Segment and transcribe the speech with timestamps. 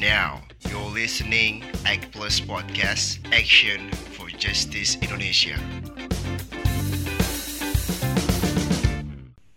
[0.00, 5.60] Now, you're listening Act Plus Podcast, Action for Justice Indonesia.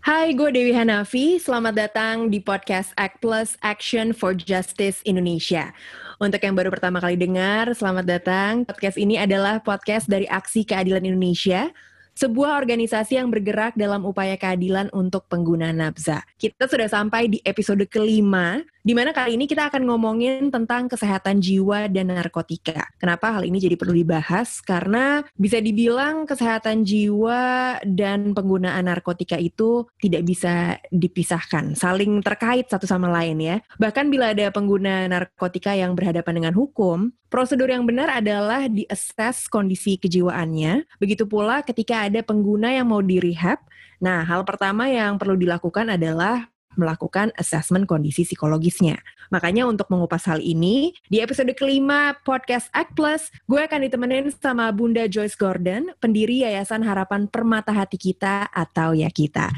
[0.04, 1.40] Hai, gue Dewi Hanafi.
[1.40, 5.72] Selamat datang di podcast Act Plus Action for Justice Indonesia.
[6.20, 8.68] Untuk yang baru pertama kali dengar, selamat datang.
[8.68, 11.72] Podcast ini adalah podcast dari Aksi Keadilan Indonesia
[12.12, 16.20] sebuah organisasi yang bergerak dalam upaya keadilan untuk pengguna nafza.
[16.36, 21.40] Kita sudah sampai di episode kelima, di mana kali ini kita akan ngomongin tentang kesehatan
[21.40, 22.92] jiwa dan narkotika.
[23.00, 24.60] Kenapa hal ini jadi perlu dibahas?
[24.60, 32.84] Karena bisa dibilang kesehatan jiwa dan penggunaan narkotika itu tidak bisa dipisahkan, saling terkait satu
[32.84, 33.56] sama lain ya.
[33.80, 39.96] Bahkan bila ada pengguna narkotika yang berhadapan dengan hukum, prosedur yang benar adalah diakses kondisi
[39.96, 41.00] kejiwaannya.
[41.00, 43.64] Begitu pula ketika ada pengguna yang mau di rehab,
[43.96, 49.00] nah hal pertama yang perlu dilakukan adalah melakukan assessment kondisi psikologisnya.
[49.32, 54.68] Makanya untuk mengupas hal ini, di episode kelima podcast Act Plus, gue akan ditemenin sama
[54.74, 59.48] Bunda Joyce Gordon, pendiri Yayasan Harapan Permata Hati Kita atau Ya Kita.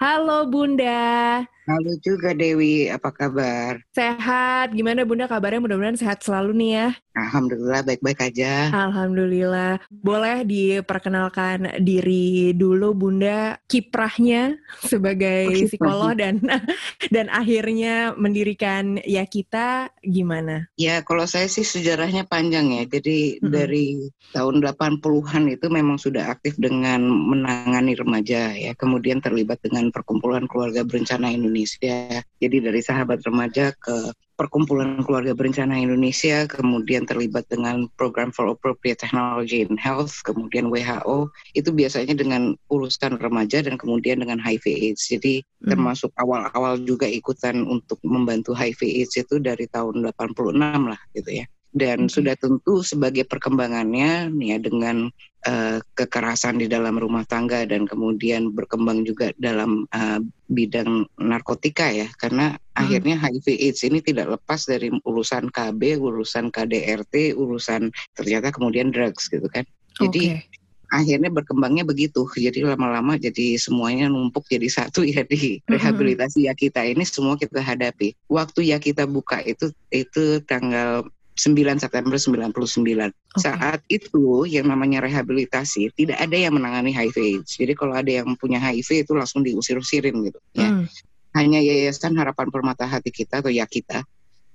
[0.00, 1.44] Halo Bunda.
[1.70, 3.78] Halo juga Dewi, apa kabar?
[3.94, 5.62] Sehat, gimana Bunda kabarnya?
[5.62, 6.88] Mudah-mudahan sehat selalu nih ya.
[7.14, 8.74] Alhamdulillah baik-baik aja.
[8.74, 9.78] Alhamdulillah.
[9.86, 16.42] Boleh diperkenalkan diri dulu Bunda kiprahnya sebagai oh, psikolog dan
[17.14, 20.70] dan akhirnya mendirikan ya kita gimana?
[20.78, 22.86] Ya kalau saya sih sejarahnya panjang ya.
[22.86, 23.50] Jadi hmm.
[23.50, 28.72] dari tahun 80-an itu memang sudah aktif dengan menangani remaja ya.
[28.78, 32.22] Kemudian terlibat dengan perkumpulan keluarga berencana Indonesia.
[32.38, 38.96] Jadi dari sahabat remaja ke Perkumpulan Keluarga Berencana Indonesia, kemudian terlibat dengan Program for Appropriate
[38.96, 45.12] Technology in Health, kemudian WHO, itu biasanya dengan urusan remaja dan kemudian dengan HIV AIDS.
[45.12, 45.76] Jadi hmm.
[45.76, 50.56] termasuk awal-awal juga ikutan untuk membantu HIV AIDS itu dari tahun 86
[50.88, 55.06] lah gitu ya dan sudah tentu sebagai perkembangannya ya dengan
[55.46, 60.18] uh, kekerasan di dalam rumah tangga dan kemudian berkembang juga dalam uh,
[60.50, 62.74] bidang narkotika ya karena hmm.
[62.74, 69.30] akhirnya HIV AIDS ini tidak lepas dari urusan KB, urusan KDRT, urusan ternyata kemudian drugs
[69.30, 69.62] gitu kan.
[70.00, 70.42] Jadi okay.
[70.90, 72.26] akhirnya berkembangnya begitu.
[72.34, 75.70] Jadi lama-lama jadi semuanya numpuk jadi satu ya di hmm.
[75.70, 78.18] rehabilitasi ya kita ini semua kita hadapi.
[78.26, 81.06] Waktu ya kita buka itu itu tanggal
[81.40, 82.60] 9 September 99.
[82.60, 83.40] Okay.
[83.40, 87.56] Saat itu yang namanya rehabilitasi tidak ada yang menangani HIV AIDS.
[87.56, 90.68] Jadi kalau ada yang punya HIV itu langsung diusir-usirin gitu ya.
[90.68, 90.84] Hmm.
[91.32, 94.04] Hanya Yayasan Harapan Permata Hati kita atau ya kita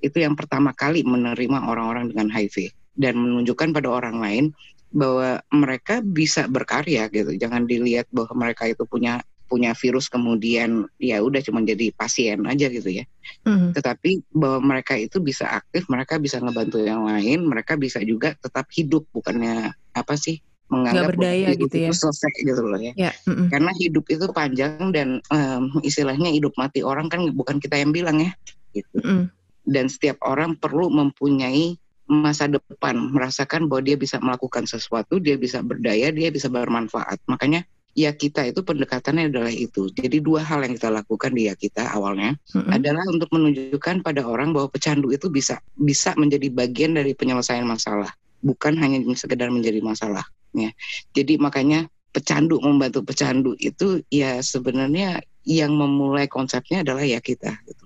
[0.03, 4.45] itu yang pertama kali menerima orang-orang dengan HIV dan menunjukkan pada orang lain
[4.93, 7.33] bahwa mereka bisa berkarya gitu.
[7.35, 12.67] Jangan dilihat bahwa mereka itu punya punya virus kemudian ya udah cuma jadi pasien aja
[12.69, 13.05] gitu ya.
[13.45, 13.73] Mm.
[13.73, 18.65] Tetapi bahwa mereka itu bisa aktif, mereka bisa ngebantu yang lain, mereka bisa juga tetap
[18.73, 21.89] hidup bukannya apa sih menganggap berdaya hidup gitu ya.
[21.93, 22.93] itu selesai gitu loh ya.
[22.97, 23.13] Yeah.
[23.29, 23.47] Mm -mm.
[23.53, 28.17] Karena hidup itu panjang dan um, istilahnya hidup mati orang kan bukan kita yang bilang
[28.21, 28.31] ya
[28.73, 28.97] gitu.
[29.05, 29.29] Mm.
[29.65, 35.65] Dan setiap orang perlu mempunyai masa depan merasakan bahwa dia bisa melakukan sesuatu, dia bisa
[35.65, 37.17] berdaya, dia bisa bermanfaat.
[37.25, 39.87] Makanya ya kita itu pendekatannya adalah itu.
[39.95, 42.69] Jadi dua hal yang kita lakukan di ya kita awalnya mm-hmm.
[42.75, 48.11] adalah untuk menunjukkan pada orang bahwa pecandu itu bisa bisa menjadi bagian dari penyelesaian masalah,
[48.43, 50.27] bukan hanya sekedar menjadi masalah.
[50.51, 50.75] Ya.
[51.15, 57.55] Jadi makanya pecandu membantu pecandu itu ya sebenarnya yang memulai konsepnya adalah ya kita.
[57.63, 57.85] Gitu.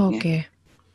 [0.00, 0.18] Oke.
[0.18, 0.38] Okay.
[0.40, 0.51] Ya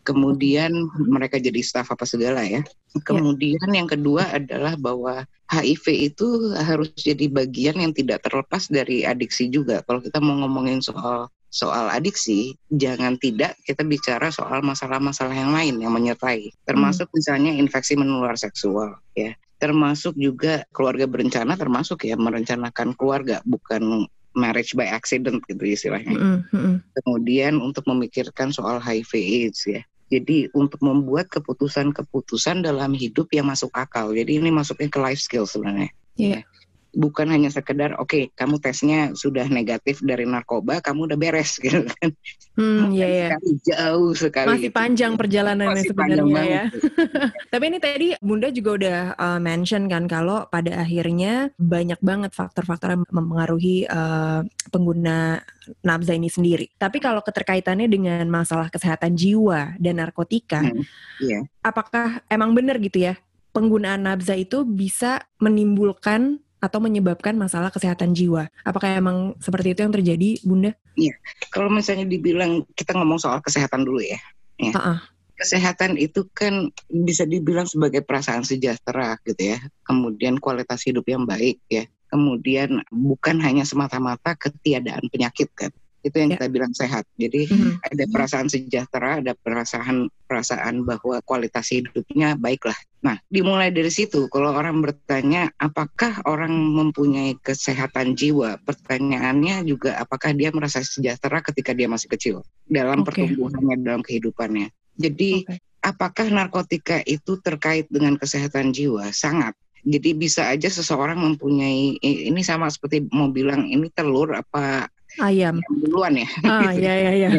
[0.07, 2.63] kemudian mereka jadi staff apa segala ya.
[2.63, 3.03] ya.
[3.03, 3.83] Kemudian ya.
[3.83, 9.83] yang kedua adalah bahwa HIV itu harus jadi bagian yang tidak terlepas dari adiksi juga.
[9.83, 15.75] Kalau kita mau ngomongin soal soal adiksi, jangan tidak kita bicara soal masalah-masalah yang lain
[15.83, 17.15] yang menyertai, termasuk hmm.
[17.15, 24.05] misalnya infeksi menular seksual, ya, termasuk juga keluarga berencana, termasuk ya merencanakan keluarga, bukan
[24.37, 26.13] marriage by accident gitu istilahnya.
[26.13, 26.73] Mm -hmm.
[27.01, 34.15] Kemudian untuk memikirkan soal HIV/AIDS ya, jadi untuk membuat keputusan-keputusan dalam hidup yang masuk akal.
[34.15, 35.91] Jadi ini masuknya ke life skill sebenarnya.
[36.15, 36.47] Yeah.
[36.95, 41.83] Bukan hanya sekedar oke okay, kamu tesnya sudah negatif dari narkoba, kamu udah beres gitu
[41.87, 42.09] kan.
[42.57, 43.57] Hmm, iya, yeah, yeah.
[43.69, 44.49] jauh sekali.
[44.49, 44.77] Masih gitu.
[44.77, 46.63] panjang perjalanannya Masih sebenarnya ya.
[47.53, 52.97] Tapi ini tadi Bunda juga udah uh, mention kan kalau pada akhirnya banyak banget faktor-faktor
[52.97, 54.41] yang mempengaruhi uh,
[54.73, 55.43] pengguna
[55.85, 56.65] nafza ini sendiri.
[56.79, 60.81] Tapi kalau keterkaitannya dengan masalah kesehatan jiwa dan narkotika, hmm,
[61.21, 61.43] yeah.
[61.61, 63.15] apakah emang benar gitu ya
[63.57, 68.49] penggunaan nafza itu bisa menimbulkan atau menyebabkan masalah kesehatan jiwa.
[68.65, 70.71] Apakah emang seperti itu yang terjadi, Bunda?
[70.97, 71.13] Iya.
[71.53, 74.19] Kalau misalnya dibilang kita ngomong soal kesehatan dulu ya.
[74.57, 74.73] ya.
[74.73, 74.99] Uh -uh.
[75.37, 79.61] kesehatan itu kan bisa dibilang sebagai perasaan sejahtera gitu ya.
[79.85, 81.85] Kemudian kualitas hidup yang baik ya.
[82.09, 85.69] Kemudian bukan hanya semata-mata ketiadaan penyakit kan.
[86.07, 86.39] Itu yang Ya.
[86.39, 87.03] kita bilang sehat.
[87.19, 87.83] Jadi Mhm.
[87.83, 92.75] ada perasaan sejahtera, ada perasaan perasaan bahwa kualitas hidupnya baiklah.
[93.03, 94.27] Nah, dimulai dari situ.
[94.27, 98.59] Kalau orang bertanya, apakah orang mempunyai kesehatan jiwa?
[98.63, 102.35] Pertanyaannya juga, apakah dia merasa sejahtera ketika dia masih kecil
[102.67, 103.13] dalam Oke.
[103.13, 104.67] pertumbuhannya, dalam kehidupannya?
[104.99, 105.59] Jadi, Oke.
[105.85, 109.11] apakah narkotika itu terkait dengan kesehatan jiwa?
[109.15, 109.55] Sangat.
[109.87, 115.57] Jadi bisa aja seseorang mempunyai ini sama seperti mau bilang ini telur apa Ayam.
[115.57, 116.29] ayam duluan ya?
[116.45, 117.29] Ah, ya ya ya.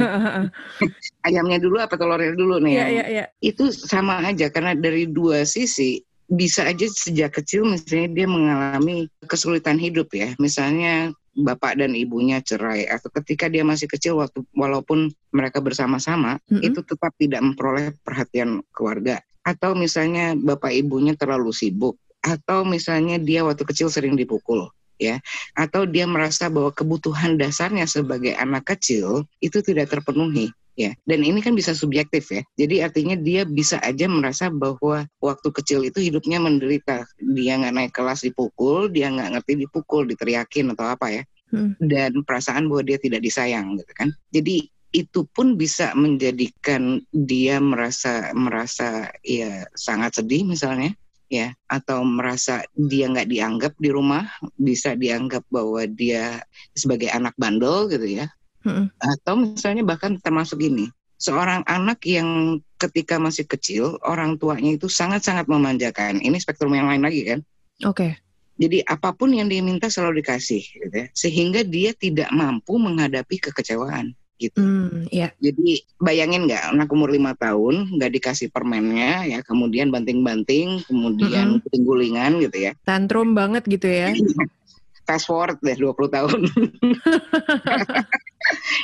[1.27, 2.73] Ayamnya dulu apa telurnya dulu nih?
[2.75, 3.25] Iya yang- iya iya.
[3.43, 9.81] itu sama aja karena dari dua sisi bisa aja sejak kecil misalnya dia mengalami kesulitan
[9.81, 15.65] hidup ya misalnya bapak dan ibunya cerai atau ketika dia masih kecil waktu walaupun mereka
[15.65, 16.61] bersama-sama Mm-mm.
[16.69, 23.41] itu tetap tidak memperoleh perhatian keluarga atau misalnya bapak ibunya terlalu sibuk atau misalnya dia
[23.47, 25.23] waktu kecil sering dipukul ya
[25.55, 30.95] atau dia merasa bahwa kebutuhan dasarnya sebagai anak kecil itu tidak terpenuhi ya.
[31.03, 32.47] Dan ini kan bisa subjektif ya.
[32.55, 37.03] Jadi artinya dia bisa aja merasa bahwa waktu kecil itu hidupnya menderita.
[37.19, 41.25] Dia nggak naik kelas dipukul dia nggak ngerti dipukul diteriakin atau apa ya.
[41.49, 41.73] Hmm.
[41.81, 44.13] dan perasaan bahwa dia tidak disayang gitu kan.
[44.29, 50.93] Jadi itu pun bisa menjadikan dia merasa merasa ya sangat sedih misalnya
[51.29, 54.25] ya atau merasa dia nggak dianggap di rumah
[54.57, 56.41] bisa dianggap bahwa dia
[56.73, 58.27] sebagai anak bandel gitu ya.
[58.67, 58.91] Mm-mm.
[58.99, 65.51] atau misalnya bahkan termasuk ini seorang anak yang ketika masih kecil orang tuanya itu sangat-sangat
[65.51, 66.23] memanjakan.
[66.23, 67.41] Ini spektrum yang lain lagi kan?
[67.87, 68.19] Oke.
[68.59, 71.07] jadi apa pun yang dia minta selalu dikasih gitu ya.
[71.15, 75.35] Sehingga dia tidak mampu menghadapi kekecewaan gitu Hmm, ya.
[75.39, 75.69] jadi
[75.99, 82.71] bayangin nggak anak umur lima tahun nggak dikasih permennya ya kemudian banting-banting kemudian guling-gulingan gitu
[82.71, 84.15] ya Tantrum banget gitu ya.
[85.09, 86.41] fast forward deh 20 tahun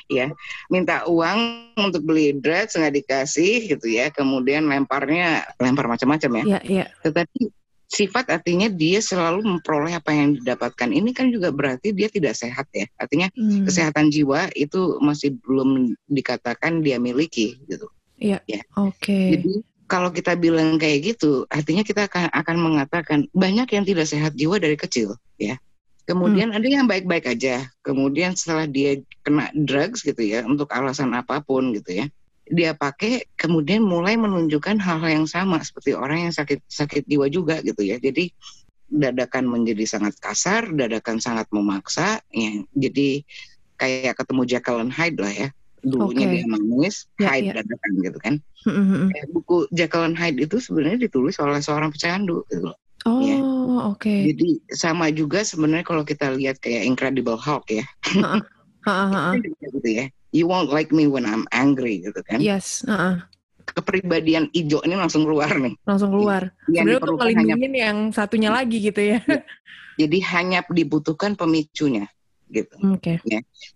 [0.08, 0.32] ya
[0.68, 1.38] minta uang
[1.76, 6.86] untuk beli drugs nggak dikasih gitu ya kemudian lemparnya lempar macam-macam ya Iya iya.
[7.00, 7.48] tetapi
[7.94, 10.91] sifat artinya dia selalu memperoleh apa yang didapatkan.
[10.91, 12.91] Ini kan juga berarti dia tidak sehat ya.
[12.99, 17.87] Artinya Hmm, kesehatan jiwa itu masih belum dikatakan dia miliki gitu.
[18.79, 19.38] Oke.
[19.38, 24.32] jadi kalau kita bilang kayak gitu, artinya kita akan, akan mengatakan banyak yang tidak sehat
[24.35, 25.61] jiwa dari kecil, ya.
[26.05, 27.64] Kemudian ada yang baik-baik aja.
[27.81, 32.06] Kemudian setelah dia kena drugs gitu ya, untuk alasan apa pun gitu ya,
[32.44, 37.61] dia pakai, kemudian mulai menunjukkan hal-hal yang sama seperti orang yang sakit sakit jiwa juga
[37.64, 37.96] gitu ya.
[37.96, 38.29] Jadi
[38.85, 42.52] dadakan menjadi sangat kasar, dadakan sangat memaksa, ya.
[42.76, 43.25] Jadi
[43.81, 45.49] kayak ketemu Jekyll and Hyde lah ya.
[45.85, 46.32] Dulunya Oke.
[46.37, 47.52] dia manis, Ya, Hyde ya.
[47.61, 48.35] dadakan gitu kan
[49.12, 52.79] kayak buku Jekyll and Hyde itu sebenarnya ditulis oleh seorang pecandu gitu loh.
[53.05, 53.37] Oh, Ya.
[53.93, 54.08] oke.
[54.32, 57.85] Jadi sama juga sebenarnya kalau kita lihat kayak Incredible Hulk ya.
[58.05, 58.41] Ha,
[58.88, 59.32] ha, ha.
[59.41, 60.08] gitu ya.
[60.34, 62.42] You won't like me when I'm angry gitu kan.
[62.42, 63.10] Yes, ha, ha.
[63.64, 65.78] Kepribadian hijau ini langsung keluar nih.
[65.86, 66.50] langsung keluar.
[66.69, 69.19] Yang Sebenarnya untuk diperlukan hanya yang satunya lagi gitu ya.
[70.00, 72.10] jadi hanya dibutuhkan pemicunya
[72.52, 72.76] gitu.
[72.92, 73.19] Oke.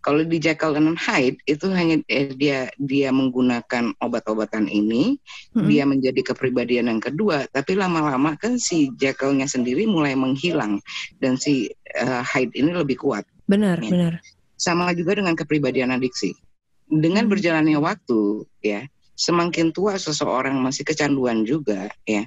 [0.05, 5.17] Kalau di Jekyll and Hyde itu hanya eh, dia dia menggunakan obat-obatan ini,
[5.57, 5.67] Mm-mm.
[5.67, 10.79] dia menjadi kepribadian yang kedua, tapi lama-lama kan si Jekyll-nya sendiri mulai menghilang
[11.19, 13.25] dan si eh, Hyde ini lebih kuat.
[13.49, 13.91] Benar, Ya.
[13.91, 14.13] benar.
[14.59, 16.35] Sama juga dengan kepribadian adiksi.
[16.89, 17.33] Dengan Hmm.
[17.37, 22.25] berjalannya waktu, ya, semakin tua seseorang masih kecanduan juga, ya.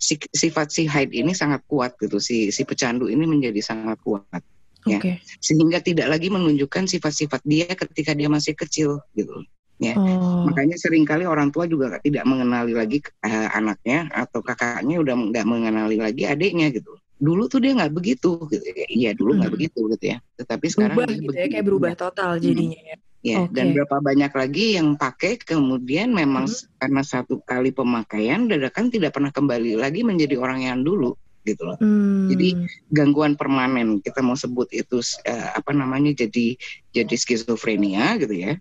[0.00, 4.40] Si, sifat si Hyde ini sangat kuat gitu, si si pecandu ini menjadi sangat kuat
[4.84, 5.00] Ya.
[5.00, 5.16] Oke.
[5.40, 9.32] sehingga tidak lagi menunjukkan sifat-sifat dia ketika dia masih kecil gitu.
[9.80, 9.96] Ya.
[9.96, 10.44] Oh.
[10.44, 15.46] Makanya sering kali orang tua juga tidak mengenali lagi eh, anaknya atau kakaknya udah nggak
[15.48, 17.00] mengenali lagi adiknya gitu.
[17.16, 18.60] Dulu tuh dia nggak begitu, gitu.
[18.92, 19.56] Iya dulu nggak Hmm.
[19.56, 20.18] begitu gitu ya.
[20.36, 22.96] Tetapi sekarang berubah dia gitu ya, kayak berubah total jadinya ya.
[23.24, 23.56] Ya, Oke.
[23.56, 26.68] dan berapa banyak lagi yang pakai kemudian memang Hmm.
[26.76, 31.80] karena satu kali pemakaian dadakan tidak pernah kembali lagi menjadi orang yang dulu gitu loh.
[31.80, 32.28] Hmm.
[32.28, 32.52] Jadi,
[32.92, 36.52] Gangguan permanen kita mau sebut itu eh, apa namanya jadi
[36.92, 38.52] jadi skizofrenia gitu ya.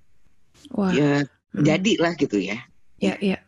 [0.72, 0.96] wah.
[0.96, 1.68] Ya Hmm.
[1.68, 2.64] jadilah gitu ya.
[3.04, 3.44] Ya, ya.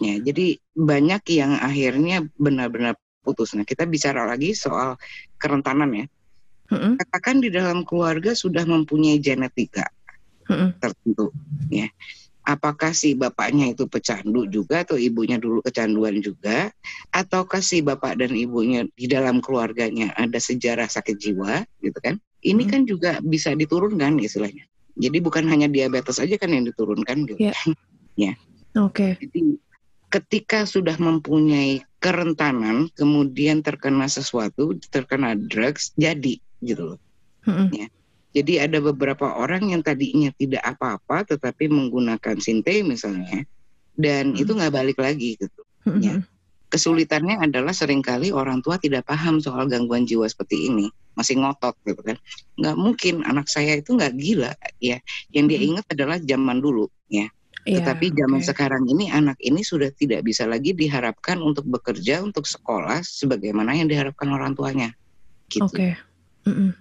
[0.00, 3.52] Ya, jadi banyak yang akhirnya benar-benar putus.
[3.52, 4.96] Nah, kita bicara lagi soal
[5.36, 6.06] kerentanan ya.
[6.72, 6.96] Mm-mm.
[6.96, 9.84] Katakan di dalam keluarga sudah mempunyai genetika
[10.80, 11.30] Tertentu,
[11.70, 11.86] ya.
[12.40, 16.72] Apakah si bapaknya itu pecandu juga atau ibunya dulu kecanduan juga,
[17.12, 22.16] ataukah si bapak dan ibunya di dalam keluarganya ada sejarah sakit jiwa, gitu kan?
[22.40, 22.72] Ini Hmm.
[22.72, 24.64] kan juga bisa diturunkan istilahnya.
[24.96, 27.38] Jadi bukan hanya diabetes aja kan yang diturunkan, gitu.
[28.18, 28.34] Ya.
[28.76, 29.16] Oke.
[29.16, 29.56] Jadi
[30.10, 36.98] ketika sudah mempunyai kerentanan, kemudian terkena sesuatu, terkena drugs, jadi gitu loh.
[37.46, 37.68] Mm-mm.
[37.72, 37.86] Ya.
[38.30, 43.42] Jadi ada beberapa orang yang tadinya tidak apa-apa, tetapi menggunakan sinte misalnya,
[43.98, 44.40] dan Mm.
[44.46, 45.62] itu nggak balik lagi gitu.
[45.86, 46.02] Mm-mm.
[46.02, 46.14] Ya.
[46.70, 50.86] Kesulitannya adalah sering kali orang tua tidak paham soal gangguan jiwa seperti ini,
[51.18, 52.14] masih ngotot gitu kan.
[52.54, 55.02] Nggak mungkin anak saya itu nggak gila ya.
[55.34, 55.68] Yang dia Mm-mm.
[55.74, 57.26] ingat adalah zaman dulu ya.
[57.66, 58.46] Iya, Tetapi zaman oke.
[58.46, 63.90] sekarang ini anak ini sudah tidak bisa lagi diharapkan untuk bekerja, untuk sekolah sebagaimana yang
[63.90, 64.94] diharapkan orang tuanya.
[65.50, 65.98] Gitu, Oke.
[66.46, 66.72] Mm-mm.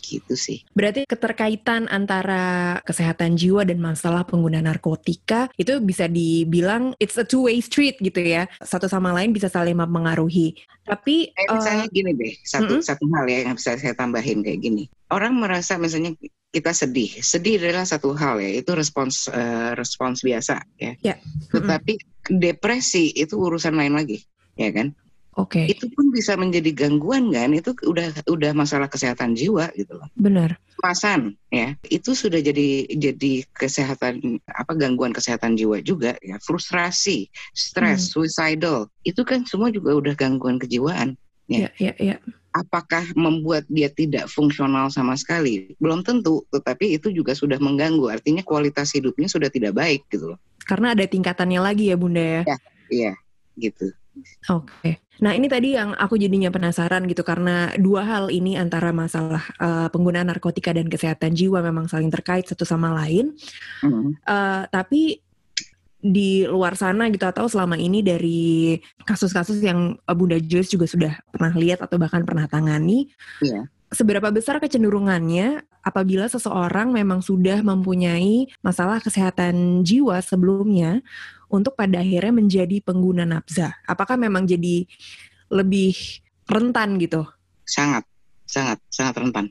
[0.00, 0.62] Gitu sih.
[0.72, 7.48] Berarti keterkaitan antara kesehatan jiwa dan masalah pengguna narkotika itu bisa dibilang it's a two
[7.50, 8.46] way street gitu ya.
[8.62, 10.56] Satu sama lain bisa saling mempengaruhi.
[10.86, 12.86] Tapi eh, misalnya gini deh, satu mm-mm.
[12.86, 14.86] satu hal ya yang bisa saya tambahin kayak gini.
[15.10, 16.14] Orang merasa misalnya
[16.54, 20.94] kita sedih, sedih adalah satu hal ya, itu respons eh, respons biasa ya.
[21.02, 21.18] Ya.
[21.50, 21.98] Tetapi
[22.30, 24.22] depresi itu urusan lain lagi,
[24.54, 24.94] ya kan?
[25.36, 27.52] Oke, Itu pun bisa menjadi gangguan kan?
[27.52, 30.08] Itu udah udah masalah kesehatan jiwa gitu loh.
[30.16, 30.56] benar.
[30.76, 38.12] kecemasan ya itu sudah jadi jadi kesehatan apa gangguan kesehatan jiwa juga ya frustrasi stres
[38.12, 41.16] suicidal itu kan semua juga udah gangguan kejiwaan
[41.46, 42.18] Ya, ya, ya.
[42.52, 48.42] apakah membuat dia tidak fungsional sama sekali belum tentu tetapi itu juga sudah mengganggu artinya
[48.42, 52.42] kualitas hidupnya sudah tidak baik gitu loh Karena ada tingkatannya lagi ya Bunda ya.
[52.44, 52.58] Ya.
[52.90, 53.12] iya
[53.56, 53.94] gitu
[54.50, 55.00] Oke.
[55.16, 59.88] Nah, ini tadi yang aku jadinya penasaran gitu karena dua hal ini antara masalah eh,
[59.88, 63.32] penggunaan narkotika dan kesehatan jiwa memang saling terkait satu sama lain.
[63.80, 64.12] Hmm.
[64.12, 65.24] Eh, tapi
[66.06, 68.76] di luar sana gitu atau selama ini dari
[69.08, 73.08] kasus-kasus yang eh, Bunda Joyce juga sudah pernah lihat atau bahkan pernah tangani,
[73.40, 73.66] Iya.
[73.90, 80.98] seberapa besar kecenderungannya apabila seseorang memang sudah mempunyai masalah kesehatan jiwa sebelumnya
[81.46, 83.78] untuk pada akhirnya menjadi pengguna nafza?
[83.86, 84.82] Apakah memang jadi
[85.46, 85.94] lebih
[86.50, 87.22] rentan gitu?
[87.66, 88.06] sangat
[88.46, 89.46] sangat sangat rentan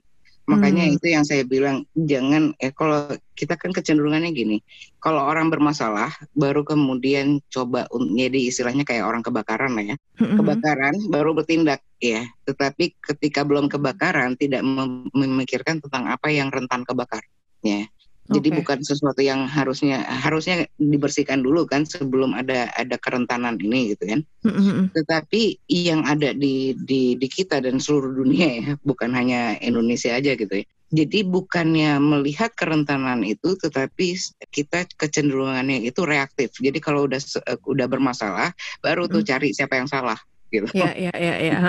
[0.45, 0.95] makanya Hmm.
[0.95, 4.57] itu yang saya bilang jangan eh kalau kita kan kecenderungannya gini
[5.01, 10.37] kalau orang bermasalah baru kemudian coba jadi istilahnya kayak orang kebakaran lah ya Mm-mm.
[10.37, 11.81] kebakaran baru bertindak
[12.13, 17.25] ya tetapi ketika belum kebakaran tidak mem- memikirkan tentang apa yang rentan kebakar
[17.65, 17.87] ya
[18.25, 18.57] jadi Oke.
[18.57, 24.19] bukan sesuatu yang harusnya harusnya dibersihkan dulu kan sebelum ada ada kerentanan ini gitu kan
[24.49, 24.89] Mm-mm.
[24.97, 30.33] tetapi yang ada di di di kita dan seluruh dunia ya bukan hanya Indonesia aja
[30.33, 34.17] gitu ya jadi bukannya melihat kerentanan itu tetapi
[34.49, 37.21] kita kecenderungannya itu reaktif jadi kalau udah
[37.65, 39.29] udah bermasalah baru tuh Mm.
[39.29, 40.17] cari siapa yang salah
[40.55, 41.55] gitu Ya, ya, ya, ya.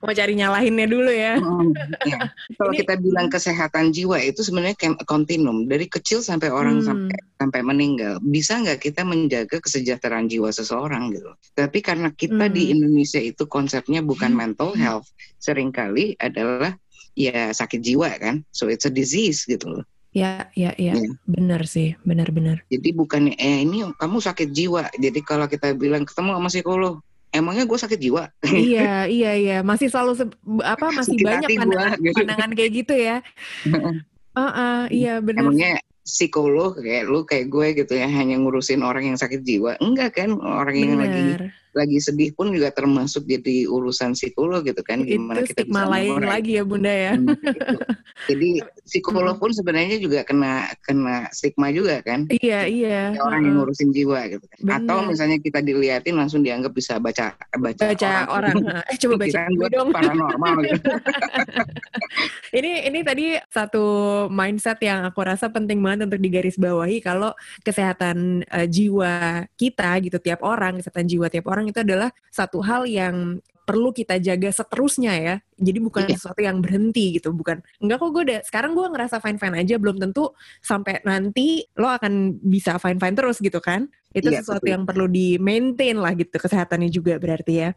[0.00, 1.36] Mau cari nyalahinnya dulu ya.
[1.36, 1.70] Hmm,
[2.08, 2.32] ya.
[2.56, 6.86] Kalau Ini- kita bilang kesehatan jiwa itu sebenarnya kontinum dari kecil sampai orang Hmm.
[6.86, 8.14] sampai sampai meninggal.
[8.24, 11.28] Bisa nggak kita menjaga kesejahteraan jiwa seseorang gitu?
[11.52, 12.80] Tapi karena kita di Hmm.
[12.80, 16.72] Indonesia itu konsepnya bukan mental health, sering kali adalah
[17.12, 18.42] ya sakit jiwa kan.
[18.48, 19.84] So it's a disease gitu loh.
[20.14, 20.94] Ya, ya, ya.
[20.94, 21.10] Iya.
[21.26, 22.62] Benar sih, benar-benar.
[22.70, 24.86] Jadi bukannya eh ini kamu sakit jiwa.
[24.94, 26.94] Jadi kalau kita bilang ketemu sama psikolog,
[27.34, 28.30] emangnya gue sakit jiwa?
[28.46, 29.56] iya, iya, iya.
[29.66, 32.16] Masih selalu se- apa masih Sakit banyak hati gua, pandangan, gitu.
[32.22, 33.16] pandangan kayak gitu ya.
[34.38, 35.50] Heeh, iya benar.
[35.50, 35.72] Emangnya
[36.04, 40.36] psikolog kayak lu kayak gue gitu ya hanya ngurusin orang yang sakit jiwa enggak kan
[40.36, 45.42] orang yang lagi lagi sedih pun juga termasuk jadi urusan psikolog gitu kan Itu gimana
[45.42, 47.12] kita stigma bisa lain lagi ya Bunda ya.
[47.18, 47.76] Hmm, gitu.
[48.30, 48.48] jadi
[48.86, 53.00] psikolog pun sebenarnya juga kena kena stigma juga kan Iya, iya.
[53.18, 57.84] Orang yang ngurusin jiwa gitu kan atau misalnya kita diliatin langsung dianggap bisa baca baca,
[57.90, 58.54] baca orang.
[58.86, 59.90] Eh coba baca gue dong.
[59.90, 60.90] paranormal gitu.
[62.54, 63.84] Ini ini tadi satu
[64.30, 67.30] mindset yang aku rasa penting banget untuk digarisbawahi kalau
[67.62, 72.86] kesehatan eh, jiwa kita gitu tiap orang, kesehatan jiwa tiap orang itu adalah satu hal
[72.86, 75.34] yang perlu kita jaga seterusnya ya.
[75.56, 76.20] Jadi bukan Iya.
[76.20, 77.64] sesuatu yang berhenti gitu, bukan.
[77.80, 81.88] Enggak kok gue udah sekarang gue ngerasa fine fine aja, belum tentu sampai nanti lo
[81.88, 83.88] akan bisa fine fine terus gitu kan.
[84.12, 84.72] Itu Iya, sesuatu betul.
[84.76, 87.70] yang perlu di maintain lah gitu kesehatannya juga berarti ya.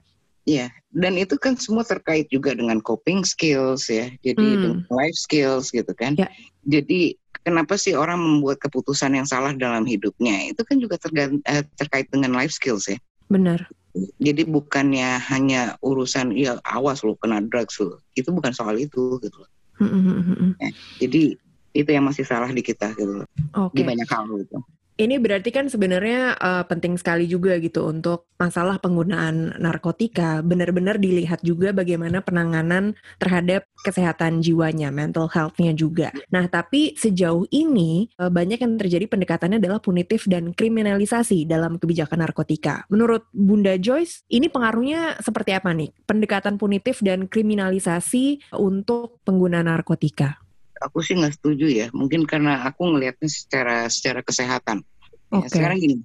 [0.44, 4.08] Iya, dan itu kan semua terkait juga dengan coping skills ya.
[4.24, 4.60] Jadi Hmm.
[4.64, 6.16] dengan life skills gitu kan.
[6.16, 6.28] Ya.
[6.64, 7.16] Jadi
[7.48, 10.51] kenapa sih orang membuat keputusan yang salah dalam hidupnya?
[10.51, 11.00] Itu kan juga
[11.48, 13.00] eh, terkait dengan life skills ya.
[13.32, 13.72] Benar.
[14.20, 18.04] Jadi bukannya hanya urusan ya awas lo kena drugs lo.
[18.20, 19.51] Itu bukan soal itu gitu loh.
[19.80, 20.54] Mm, mm, mm, mm.
[21.00, 21.39] Jadi
[21.72, 23.27] itu yang masih salah di kita gitu loh.
[23.56, 23.80] Oke.
[23.80, 24.60] Di banyak hal gitu.
[24.98, 31.46] Ini berarti kan sebenarnya uh, penting sekali juga gitu untuk masalah penggunaan narkotika benar-benar dilihat
[31.46, 36.10] juga bagaimana penanganan terhadap kesehatan jiwanya, mental health-nya juga.
[36.34, 42.25] Nah, tapi sejauh ini uh, banyak yang terjadi pendekatannya adalah punitif dan kriminalisasi dalam kebijakan
[42.25, 42.89] narkotika.
[42.89, 45.94] Menurut Bunda Joyce, ini pengaruhnya seperti apa nih?
[46.10, 50.47] Pendekatan punitif dan kriminalisasi untuk pengguna narkotika
[50.81, 51.88] aku sih nggak setuju ya.
[51.93, 54.81] Mungkin karena aku ngelihatnya secara secara kesehatan.
[55.27, 55.43] Okay.
[55.43, 55.98] Ya, sekarang gini,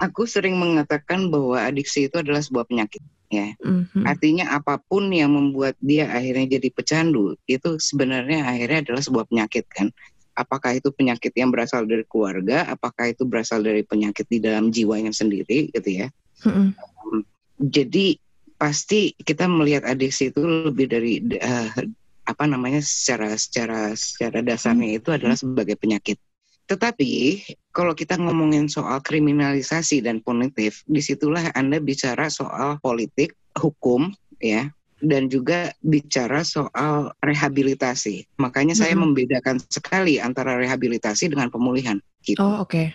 [0.00, 3.02] aku sering mengatakan bahwa adiksi itu adalah sebuah penyakit.
[3.26, 4.06] Ya, mm-hmm.
[4.06, 9.66] artinya apa pun yang membuat dia akhirnya jadi pecandu itu sebenarnya akhirnya adalah sebuah penyakit
[9.66, 9.90] kan.
[10.38, 15.10] Apakah itu penyakit yang berasal dari keluarga, apakah itu berasal dari penyakit di dalam jiwanya
[15.10, 16.06] sendiri, gitu ya.
[16.46, 16.66] Mm-hmm.
[16.78, 17.26] Um,
[17.66, 18.14] jadi
[18.62, 21.72] pasti kita melihat adiksi itu lebih dari uh,
[22.26, 26.18] apa namanya secara secara secara dasarnya itu adalah sebagai penyakit.
[26.66, 34.10] Tetapi kalau kita ngomongin soal kriminalisasi dan punitif, di situlah Anda bicara soal politik, hukum,
[34.42, 38.26] ya, dan juga bicara soal rehabilitasi.
[38.42, 38.82] Makanya -hmm.
[38.82, 42.02] saya membedakan sekali antara rehabilitasi dengan pemulihan.
[42.26, 42.42] Gitu.
[42.42, 42.74] Oh, oke.
[42.74, 42.86] Okay.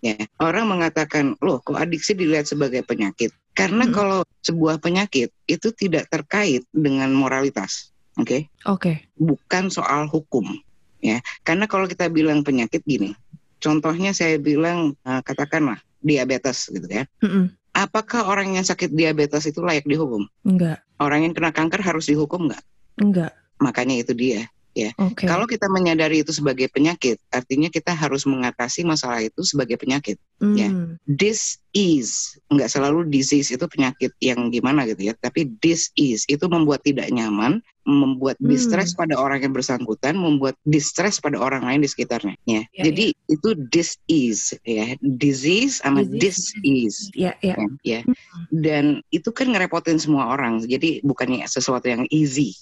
[0.00, 3.36] Ya, orang mengatakan, loh, kok adiksi dilihat sebagai penyakit?
[3.52, 3.94] Karena -hmm.
[3.94, 7.92] kalau sebuah penyakit itu tidak terkait dengan moralitas.
[8.20, 8.28] Oke.
[8.28, 8.42] Okay?
[8.68, 8.80] Oke.
[8.80, 8.96] Okay.
[9.16, 10.46] Bukan soal hukum,
[11.00, 11.24] ya.
[11.42, 13.16] Karena kalau kita bilang penyakit gini,
[13.58, 17.04] contohnya saya bilang uh, katakanlah diabetes gitu ya.
[17.24, 17.44] Mm -mm.
[17.70, 20.26] Apakah orang yang sakit diabetes itu layak dihukum?
[20.42, 20.82] Enggak.
[20.98, 22.64] Orang yang kena kanker harus dihukum enggak?
[22.98, 23.32] Enggak.
[23.62, 24.90] Makanya itu dia ya.
[24.96, 25.26] Okay.
[25.26, 30.16] Kalau kita menyadari itu sebagai penyakit, artinya kita harus mengatasi masalah itu sebagai penyakit.
[30.38, 30.56] Mm.
[30.56, 30.68] Ya,
[31.06, 35.46] this is nggak selalu disease itu penyakit yang gimana gitu ya, tapi
[35.94, 38.48] is itu membuat tidak nyaman, membuat hmm.
[38.48, 42.36] distress pada orang yang bersangkutan, membuat distress pada orang lain di sekitarnya.
[42.44, 43.34] Ya, yeah, jadi yeah.
[43.34, 43.48] itu
[44.10, 47.10] is ya, disease sama this is.
[47.16, 47.56] Ya, ya.
[47.82, 48.00] Ya.
[48.04, 48.16] Hmm.
[48.52, 50.62] Dan itu kan ngerepotin semua orang.
[50.64, 52.54] Jadi bukannya sesuatu yang easy.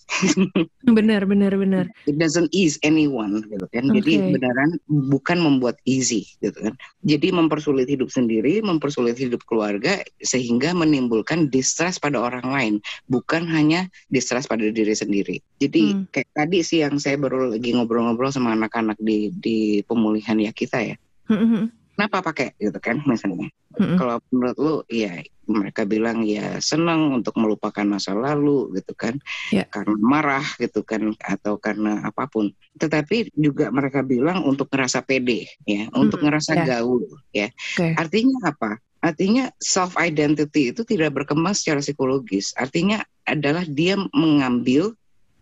[0.99, 1.87] benar, benar, benar.
[2.07, 3.91] It doesn't ease anyone gitu kan.
[3.91, 4.01] Okay.
[4.01, 6.75] Jadi beneran bukan membuat easy gitu kan.
[7.05, 12.75] Jadi mempersulit hidup sendiri, mempersulit hidup keluarga sehingga menimbulkan distress pada orang lain,
[13.07, 15.39] bukan hanya distress pada diri sendiri.
[15.63, 16.11] Jadi hmm.
[16.11, 20.83] kayak tadi sih yang saya baru lagi ngobrol-ngobrol sama anak-anak di di pemulihan ya kita
[20.83, 20.97] ya.
[21.31, 21.39] Hmm.
[21.39, 21.67] hmm, hmm.
[21.99, 23.51] Kenapa pakai gitu kan misalnya?
[23.75, 23.99] Hmm.
[23.99, 25.19] Kalau menurut lu ya
[25.51, 29.19] mereka bilang ya senang untuk melupakan masa lalu gitu kan.
[29.51, 29.67] Yeah.
[29.67, 32.55] Karena marah gitu kan atau karena apa pun.
[32.79, 35.99] Tetapi juga mereka bilang untuk ngerasa pede ya, hmm.
[35.99, 36.67] untuk ngerasa yeah.
[36.71, 37.03] gaul
[37.35, 37.49] ya.
[37.75, 37.99] Okay.
[37.99, 38.79] Artinya apa?
[38.99, 42.51] Artinya self identity itu tidak berkembang secara psikologis.
[42.59, 44.99] Artinya adalah dia mengambil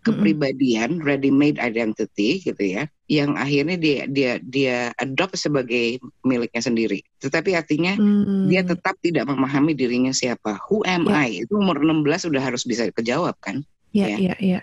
[0.07, 7.03] kepribadian ready made identity gitu ya yang akhirnya dia dia dia adopt sebagai miliknya sendiri
[7.19, 8.47] tetapi artinya hmm.
[8.47, 11.27] dia tetap tidak memahami dirinya siapa who am yeah.
[11.27, 14.63] I itu umur 16 sudah harus bisa kejawab kan yeah, ya yeah,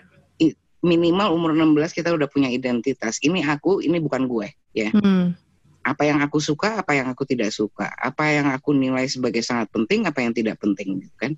[0.80, 5.43] minimal umur 16 kita udah punya identitas ini aku ini bukan gue ya hmm.
[5.84, 9.68] Apa yang aku suka apa yang aku tidak suka apa yang aku nilai sebagai sangat
[9.70, 11.32] penting apa yang tidak penting gitu kan.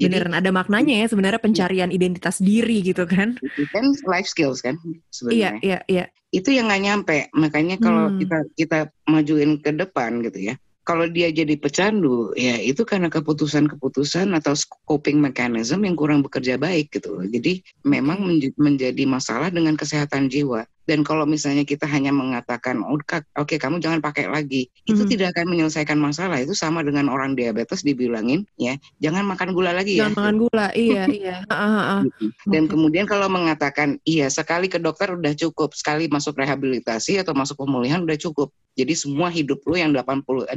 [0.00, 3.36] Beneran ada maknanya ya sebenarnya pencarian identitas diri gitu kan.
[3.44, 4.80] Itu kan life skills kan
[5.12, 5.36] sebenarnya.
[5.36, 6.04] Iya iya iya.
[6.32, 7.16] Itu yang nggak nyampe.
[7.36, 8.18] Makanya kalau hmm.
[8.24, 10.56] kita kita majuin ke depan gitu ya.
[10.88, 14.56] Kalau dia jadi pecandu ya itu karena keputusan-keputusan atau
[14.88, 18.24] coping mechanism yang kurang bekerja baik gitu jadi memang
[18.58, 23.78] menjadi masalah dengan kesehatan jiwa dan kalau misalnya kita hanya mengatakan, oh, oke okay, kamu
[23.78, 25.10] jangan pakai lagi, itu hmm.
[25.10, 26.40] tidak akan menyelesaikan masalah.
[26.40, 30.04] Itu sama dengan orang diabetes dibilangin, ya jangan makan gula lagi jangan ya.
[30.08, 31.36] Jangan makan gula, iya iya.
[31.44, 32.26] Gitu.
[32.48, 32.70] Dan okay.
[32.72, 38.00] kemudian kalau mengatakan, iya sekali ke dokter udah cukup, sekali masuk rehabilitasi atau masuk pemulihan
[38.02, 38.50] udah cukup.
[38.78, 40.56] Jadi semua hidup lu yang 80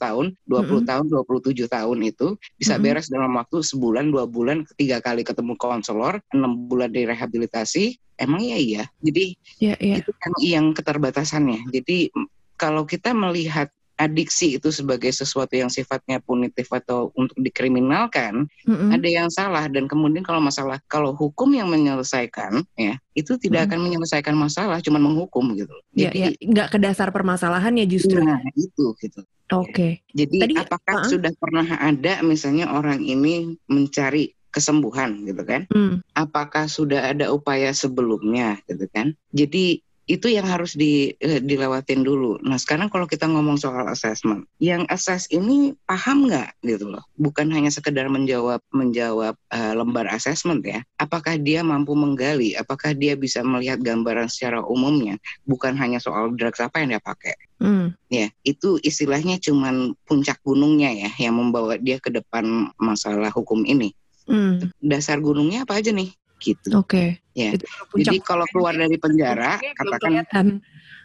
[0.00, 0.82] tahun, 20 mm -hmm.
[0.88, 2.84] tahun, 27 tahun itu bisa mm -hmm.
[2.84, 7.84] beres dalam waktu sebulan, dua bulan, tiga kali ketemu konselor, enam bulan di rehabilitasi,
[8.20, 8.84] emang ya iya.
[9.00, 9.98] Jadi yeah, yeah.
[9.98, 11.72] itu kan yang keterbatasannya.
[11.72, 12.12] Jadi
[12.60, 18.96] kalau kita melihat adiksi itu sebagai sesuatu yang sifatnya punitif atau untuk dikriminalkan, mm-hmm.
[18.96, 23.76] ada yang salah dan kemudian kalau masalah kalau hukum yang menyelesaikan ya itu tidak mm-hmm.
[23.76, 25.76] akan menyelesaikan masalah, cuma menghukum gitu.
[25.92, 26.48] Jadi ya, ya.
[26.48, 28.24] nggak ke dasar permasalahannya justru.
[28.24, 29.20] Nah itu gitu.
[29.50, 29.68] Oke.
[29.68, 29.92] Okay.
[30.16, 31.10] Jadi Tadi, apakah uh-uh.
[31.10, 35.64] sudah pernah ada misalnya orang ini mencari kesembuhan gitu kan?
[35.70, 36.02] Hmm.
[36.14, 39.16] Apakah sudah ada upaya sebelumnya gitu kan?
[39.30, 42.42] Jadi itu yang harus di, eh, dilewatin dulu.
[42.42, 47.06] Nah sekarang kalau kita ngomong soal assessment, yang assess ini paham nggak gitu loh?
[47.14, 50.82] Bukan hanya sekedar menjawab menjawab uh, lembar assessment ya.
[50.98, 52.58] Apakah dia mampu menggali?
[52.58, 55.14] Apakah dia bisa melihat gambaran secara umumnya?
[55.46, 57.92] Bukan hanya soal drugs apa yang dia pakai Hmm.
[58.08, 63.92] Ya, itu istilahnya cuman puncak gunungnya ya yang membawa dia ke depan masalah hukum ini.
[64.30, 64.70] Hmm.
[64.78, 66.14] Dasar gunungnya apa aja nih?
[66.38, 66.70] Gitu.
[66.78, 67.18] Oke.
[67.34, 67.58] Ya.
[67.58, 70.12] Itu puncak Jadi kalau keluar dari penjara, katakan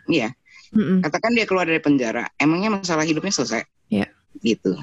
[0.07, 0.29] iya,
[1.01, 3.65] katakan dia keluar dari penjara, emangnya masalah hidupnya selesai?
[3.89, 4.07] Iya.
[4.39, 4.77] Gitu.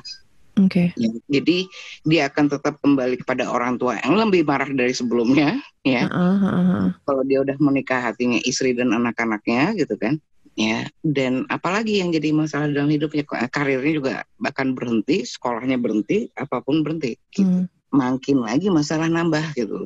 [0.60, 0.92] Oke.
[1.00, 1.08] Ya.
[1.32, 1.64] Jadi
[2.04, 6.04] dia akan tetap kembali kepada orang tua yang lebih marah dari sebelumnya, ya.
[6.04, 6.84] Heeh, heeh.
[7.08, 10.20] Kalau dia udah menikah hatinya istri dan anak-anaknya, gitu kan?
[10.52, 10.84] Ya.
[11.00, 16.84] Dan apalagi yang jadi masalah dalam hidupnya, karirnya juga bahkan berhenti, sekolahnya berhenti, apa pun
[16.84, 17.16] berhenti.
[17.32, 17.48] Gitu.
[17.48, 17.66] Hmm.
[17.92, 19.84] Makin lagi masalah nambah gitu.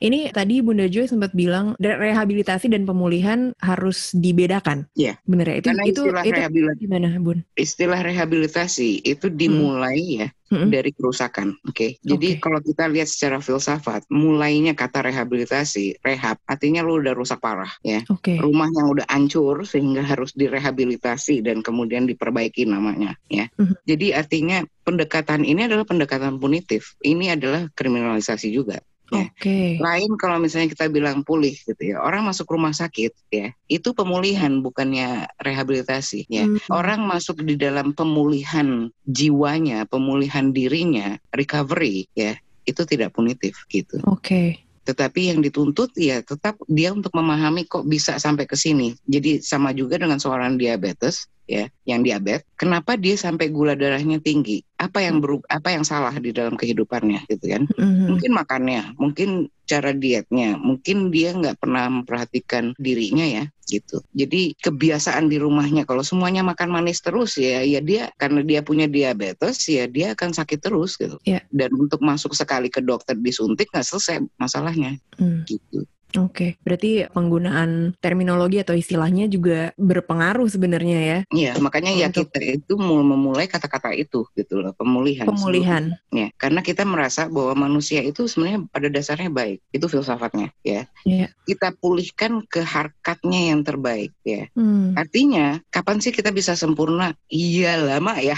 [0.00, 4.88] Ini tadi Bunda Joy sempat bilang re- rehabilitasi dan pemulihan harus dibedakan.
[4.96, 5.20] Iya.
[5.28, 5.56] Bener ya?
[5.60, 7.38] Itu Karena itu istilah itu rehabilitasi, gimana, Bun?
[7.52, 10.72] istilah rehabilitasi itu dimulai ya Mm-mm.
[10.72, 11.58] dari kerusakan.
[11.68, 12.00] Oke.
[12.00, 12.42] Jadi Oke.
[12.42, 18.00] kalau kita lihat secara filsafat, mulainya kata rehabilitasi, rehab, artinya lu udah rusak parah ya.
[18.08, 18.40] Oke.
[18.40, 23.46] Rumah yang udah hancur sehingga harus direhabilitasi dan kemudian diperbaiki namanya ya.
[23.60, 23.74] Mhm.
[23.84, 26.96] Jadi artinya pendekatan ini adalah pendekatan punitif.
[27.04, 28.80] Ini adalah kriminalisasi juga.
[29.10, 29.26] Ya.
[29.28, 29.76] Oke.
[29.82, 32.00] Lain kalau misalnya kita bilang pulih gitu ya.
[32.00, 36.46] Orang masuk rumah sakit ya, itu pemulihan bukannya rehabilitasi ya.
[36.46, 36.58] Hmm.
[36.70, 42.38] Orang masuk di dalam pemulihan jiwanya, pemulihan dirinya, recovery ya.
[42.62, 43.98] Itu tidak punitif gitu.
[44.06, 44.69] Oke.
[44.90, 48.98] Tetapi yang dituntut ya tetap dia untuk memahami kok bisa sampai ke sini.
[49.06, 54.62] Jadi sama juga dengan seorang diabetes ya, yang diabetes, kenapa dia sampai gula darahnya tinggi?
[54.78, 57.62] Apa yang beru apa yang salah di dalam kehidupannya gitu kan?
[57.74, 58.06] Mhm.
[58.14, 64.02] Mungkin makannya, mungkin cara dietnya, mungkin dia nggak pernah memperhatikan dirinya ya gitu.
[64.10, 68.90] Jadi kebiasaan di rumahnya kalau semuanya makan manis terus ya, ya dia karena dia punya
[68.90, 71.22] diabetes ya dia akan sakit terus gitu.
[71.22, 71.46] Iya.
[71.54, 75.46] Dan untuk masuk sekali ke dokter disuntik nggak selesai masalahnya Hmm.
[75.46, 75.86] gitu.
[76.18, 76.58] Oke.
[76.64, 81.18] Berarti penggunaan terminologi atau istilahnya juga berpengaruh sebenarnya ya.
[81.30, 85.28] Iya, makanya ya kita itu mau memulai kata-kata itu gitu loh, pemulihan.
[85.30, 85.94] Pemulihan.
[86.10, 89.62] Ya, karena kita merasa bahwa manusia itu sebenarnya pada dasarnya baik.
[89.70, 90.90] Itu filsafatnya ya.
[91.06, 91.30] Iya.
[91.46, 94.50] Kita pulihkan ke harkatnya yang terbaik ya.
[94.58, 94.98] Hmm.
[94.98, 97.14] Artinya, kapan sih kita bisa sempurna?
[97.30, 98.34] Iya lama ya.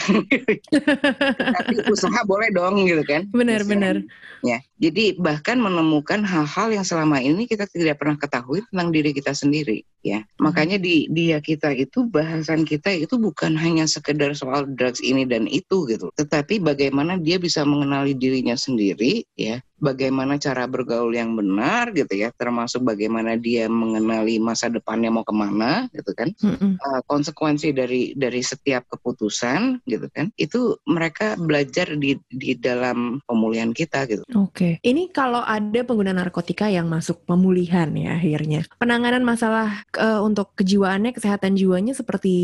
[1.56, 3.28] Tapi usaha boleh dong gitu kan.
[3.32, 4.04] Benar-benar.
[4.42, 9.30] Ya, jadi bahkan menemukan hal-hal yang selama ini kita tidak pernah ketahui tentang diri kita
[9.30, 9.86] sendiri.
[10.02, 15.22] Ya, makanya di dia kita itu bahasan kita itu bukan hanya sekedar soal drugs ini
[15.22, 21.34] dan itu gitu, tetapi bagaimana dia bisa mengenali dirinya sendiri, ya, bagaimana cara bergaul yang
[21.34, 26.78] benar gitu ya, termasuk bagaimana dia mengenali masa depannya mau ke mana gitu kan Mm-mm.
[26.78, 33.74] uh, konsekuensi dari dari setiap keputusan gitu kan itu mereka belajar di di dalam pemulihan
[33.74, 34.78] kita gitu Oke.
[34.84, 38.68] Ini kalau ada pengguna narkotika yang masuk pemulihan ya akhirnya.
[38.76, 42.34] Penanganan masalah eh, untuk kejiwaannya, kesehatan jiwanya seperti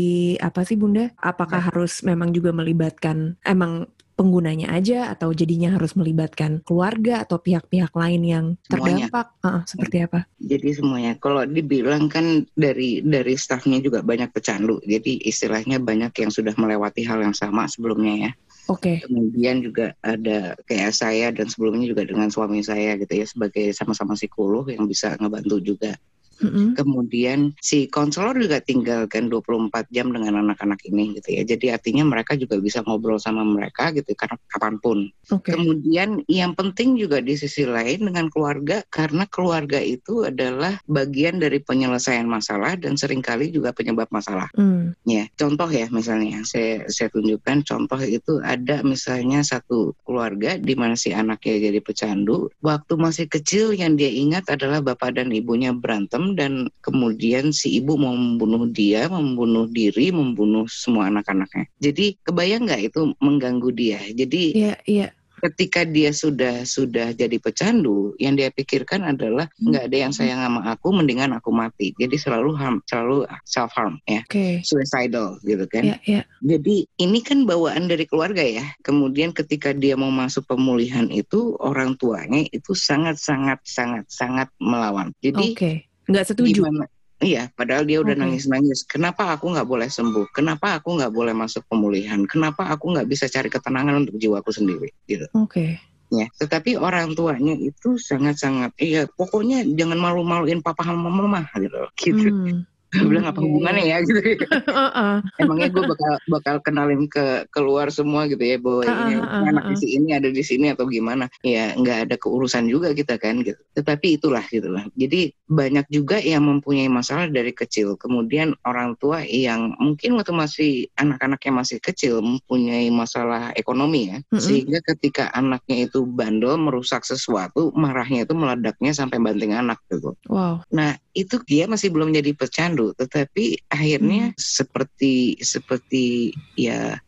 [0.41, 1.13] apa sih Bunda?
[1.21, 3.85] Apakah harus memang juga melibatkan emang
[4.19, 9.07] penggunanya aja atau jadinya harus melibatkan keluarga atau pihak-pihak lain yang Semuanya.
[9.07, 9.27] terdampak?
[9.39, 10.27] Ah, seperti apa?
[10.39, 16.31] jadi semuanya kalau dibilang kan dari dari stafnya juga banyak pecandu jadi istilahnya banyak yang
[16.31, 18.31] sudah melewati hal yang sama sebelumnya ya
[18.71, 19.03] Oke.
[19.03, 24.15] kemudian juga ada kayak saya dan sebelumnya juga dengan suami saya gitu ya sebagai sama-sama
[24.15, 25.91] psikolog yang bisa ngebantu juga
[26.39, 26.75] Mm-mm.
[26.75, 32.07] kemudian si konselor juga tinggal kan 24 jam dengan anak-anak ini gitu ya jadi artinya
[32.07, 34.99] mereka juga bisa ngobrol sama mereka gitu karena kapan pun
[35.29, 35.53] Oke.
[35.53, 41.61] Kemudian yang penting juga di sisi lain dengan keluarga karena keluarga itu adalah bagian dari
[41.61, 44.49] penyelesaian masalah dan sering kali juga penyebab masalah.
[44.57, 44.97] Hmm.
[45.05, 50.97] Ya, contoh ya misalnya saya saya tunjukkan contoh itu ada misalnya satu keluarga di mana
[50.97, 52.49] si anaknya jadi pecandu.
[52.65, 57.95] Waktu masih kecil yang dia ingat adalah bapak dan ibunya berantem dan kemudian si ibu
[57.95, 61.65] mau membunuh dia, membunuh diri, membunuh semua anak-anaknya.
[61.79, 63.99] Jadi kebayang nggak itu mengganggu dia.
[64.11, 65.07] Jadi Iya, iya.
[65.39, 70.67] ketika dia sudah sudah jadi pecandu, yang dia pikirkan adalah nggak ada yang sayang sama
[70.67, 71.95] aku, mendingan aku mati.
[71.95, 74.59] Jadi selalu harm, selalu self harm ya, Oke.
[74.67, 75.95] suicidal gitu kan.
[75.95, 76.21] Iya, iya.
[76.43, 78.67] Jadi ini kan bawaan dari keluarga ya.
[78.83, 85.15] Kemudian ketika dia mau masuk pemulihan itu orang tuanya itu sangat sangat sangat sangat melawan.
[85.23, 85.71] Jadi Oke.
[86.09, 86.65] Nggak setuju.
[86.65, 86.89] gimana?
[87.19, 88.87] Iya, padahal dia udah nangis-nangis.
[88.87, 90.31] Kenapa aku nggak boleh sembuh?
[90.31, 92.23] Kenapa aku nggak boleh masuk pemulihan?
[92.23, 94.87] Kenapa aku nggak bisa cari ketenangan untuk jiwaku sendiri?
[95.03, 95.27] Gitu.
[95.35, 95.83] Oke.
[96.09, 96.25] ya.
[96.39, 101.79] Tetapi orang tuanya itu sangat-sangat iya pokoknya jangan malu-maluin papa sama mama gitu.
[101.99, 102.27] Gitu.
[102.31, 102.63] Hmm.
[102.89, 104.19] Gue bilang apa Iya, hubungannya ya gitu.
[104.49, 105.15] Heeh.
[105.37, 109.75] Emangnya gue bakal bakal kenalin ke keluar semua gitu ya bahwa Ah, ini anak di
[109.77, 111.29] sini ada di sini atau gimana.
[111.45, 113.61] Ya nggak ada keurusan juga kita kan gitu.
[113.77, 114.89] Tetapi itulah gitu lah.
[114.97, 117.93] Jadi banyak juga yang mempunyai masalah dari kecil.
[117.93, 124.81] Kemudian orang tua yang mungkin waktu masih anak-anaknya masih kecil mempunyai masalah ekonomi ya, sehingga
[124.93, 130.17] ketika anaknya itu bandel merusak sesuatu, marahnya itu meledaknya sampai banting anak gitu.
[130.29, 130.65] Wow.
[130.73, 137.01] Nah, itu dia masih belum jadi pecandu, tetapi akhirnya seperti seperti ya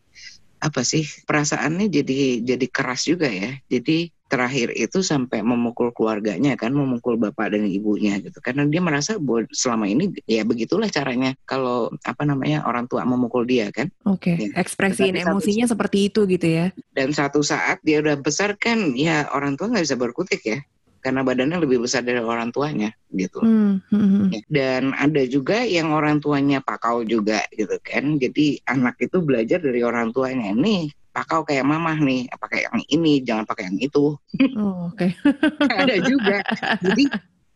[0.62, 3.58] apa sih perasaannya jadi jadi keras juga ya.
[3.66, 8.40] Jadi terakhir itu sampai memukul keluarganya kan, memukul bapak dan ibunya gitu.
[8.40, 13.44] Karena dia merasa bahwa selama ini ya begitulah caranya kalau apa namanya orang tua memukul
[13.44, 13.92] dia kan.
[14.08, 14.32] Oke.
[14.38, 14.48] Ya.
[14.56, 16.66] Ekspresiin Tetapi satu- emosinya seperti itu gitu ya.
[16.96, 20.64] Dan satu saat dia udah besar kan, ya orang tua nggak bisa berkutik ya.
[21.02, 23.42] Karena badannya lebih besar dari orang tuanya gitu.
[23.42, 23.82] Hmm.
[23.90, 28.22] hmm, Dan ada juga yang orang tuanya pakau juga gitu kan.
[28.22, 33.20] Jadi anak itu belajar dari orang tuanya nih pakau kayak mamah nih, pakai yang ini,
[33.20, 34.16] jangan pakai yang itu.
[34.56, 35.06] Oh, oke.
[35.84, 36.40] ada juga.
[36.80, 37.04] Jadi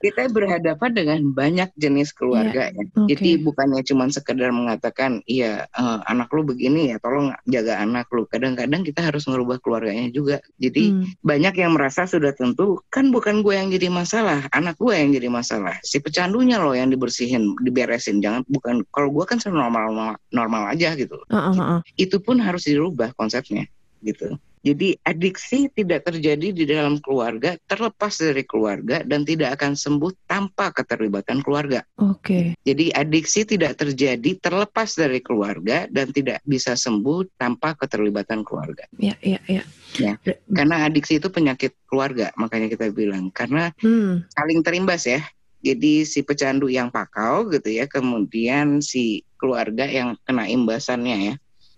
[0.06, 2.82] kita berhadapan dengan banyak jenis keluarga ya.
[2.86, 3.10] oke.
[3.10, 8.24] Jadi bukannya cuma sekedar mengatakan iya eh, anak lu begini ya tolong jaga anak lu.
[8.30, 10.38] Kadang-kadang kita harus merubah keluarganya juga.
[10.62, 11.02] Jadi Hmm.
[11.24, 15.28] banyak yang merasa sudah tentu kan bukan gue yang jadi masalah, anak gue yang jadi
[15.28, 15.74] masalah.
[15.82, 18.22] Si pecandunya loh yang dibersihin, diberesin.
[18.22, 21.18] Jangan bukan kalau gue kan normal normal aja gitu.
[21.26, 21.80] Heeh, heeh.
[21.98, 23.66] Itu pun harus dirubah konsepnya
[24.04, 24.38] gitu.
[24.66, 30.74] Jadi adiksi tidak terjadi di dalam keluarga, terlepas dari keluarga dan tidak akan sembuh tanpa
[30.74, 31.86] keterlibatan keluarga.
[32.02, 32.58] Oke.
[32.66, 38.90] Jadi adiksi tidak terjadi terlepas dari keluarga dan tidak bisa sembuh tanpa keterlibatan keluarga.
[38.98, 39.62] Ya, ya, ya.
[40.02, 40.18] Ya.
[40.50, 44.26] Karena adiksi itu penyakit keluarga, makanya kita bilang karena Hmm.
[44.34, 45.22] saling terimbas ya.
[45.62, 51.34] Jadi si pecandu yang pakau gitu ya, kemudian si keluarga yang kena imbasannya ya.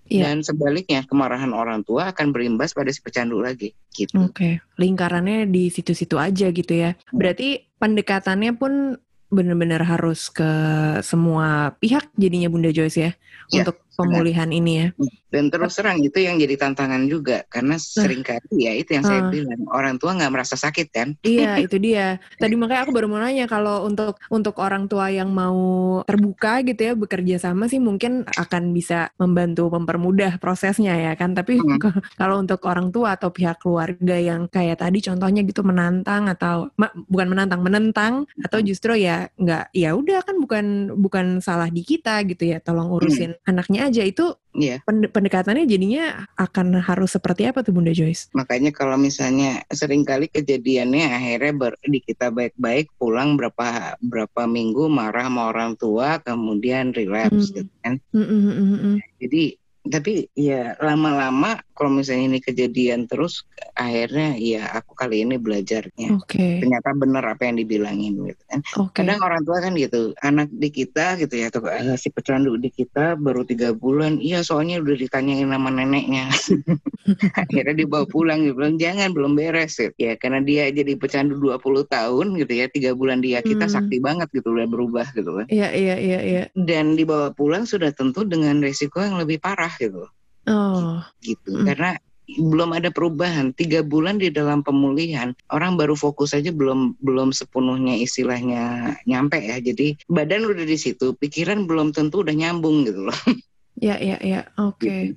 [0.08, 0.32] Iya.
[0.32, 4.16] Dan sebaliknya kemarahan orang tua akan berimbas pada si pecandu lagi gitu.
[4.24, 6.96] Oke, lingkarannya di situ-situ aja gitu ya.
[7.12, 8.96] Berarti pendekatannya pun
[9.28, 10.50] benar-benar harus ke
[11.04, 13.12] semua pihak jadinya Bunda Joyce ya
[13.48, 14.88] Ya, untuk pemulihan ini ya.
[15.28, 19.26] Dan terus terang itu yang jadi tantangan juga karena sering kali ya itu yang saya
[19.26, 19.28] Ah.
[19.28, 21.08] bilang orang tua nggak merasa sakit kan.
[21.20, 22.16] Iya, itu dia.
[22.38, 25.58] Tadi makanya aku baru mau nanya kalau untuk untuk orang tua yang mau
[26.06, 31.34] terbuka gitu ya bekerja sama sih mungkin akan bisa membantu mempermudah prosesnya ya kan.
[31.34, 31.76] Tapi Hmm.
[32.20, 36.94] kalau untuk orang tua atau pihak keluarga yang kayak tadi contohnya gitu menantang atau ma-
[37.04, 40.64] bukan menantang menentang atau justru ya nggak ya udah kan bukan
[40.96, 42.62] bukan salah di kita gitu ya.
[42.62, 44.82] Tolong urusin anaknya aja itu Iya.
[44.82, 48.28] pende- pendekatannya jadinya akan harus seperti apa tuh Bunda Joyce?
[48.34, 54.90] Makanya kalau misalnya sering kali kejadiannya akhirnya ber, di kita baik-baik pulang berapa berapa minggu
[54.90, 57.64] marah sama orang tua kemudian relapse Hmm.
[57.64, 57.94] gitu kan.
[58.12, 58.96] Mm, mm, mm, mm, mm.
[59.22, 59.42] Jadi
[59.88, 63.46] tapi ya lama-lama kalau misalnya ini kejadian terus
[63.78, 68.60] akhirnya ya aku kali ini belajarnya Oke, ternyata benar apa yang dibilangin gitu kan.
[68.74, 68.98] oke.
[68.98, 72.74] Kadang orang tua kan gitu, anak di kita gitu ya, atau eh, si pecandu di
[72.74, 76.26] kita baru tiga bulan, iya soalnya udah ditanyain sama neneknya.
[77.40, 79.94] Akhirnya dibawa pulang, dia bilang jangan belum beres gitu.
[79.96, 83.74] Ya karena dia jadi pecandu 20 tahun gitu ya, tiga bulan dia kita Hmm.
[83.78, 85.46] sakti banget gitu, udah berubah gitu kan.
[85.52, 86.42] Iya, iya, iya, iya.
[86.56, 90.08] Dan dibawa pulang sudah tentu dengan resiko yang lebih parah gitu,
[90.48, 91.52] Oh, gitu.
[91.52, 91.66] Hmm.
[91.68, 91.90] Karena
[92.28, 97.96] belum ada perubahan tiga bulan di dalam pemulihan orang baru fokus aja belum belum sepenuhnya
[97.96, 103.16] istilahnya nyampe ya jadi badan udah di situ pikiran belum tentu udah nyambung gitu loh
[103.80, 104.44] ya, ya, ya.
[104.60, 104.84] Oke.
[104.84, 105.16] Gitu.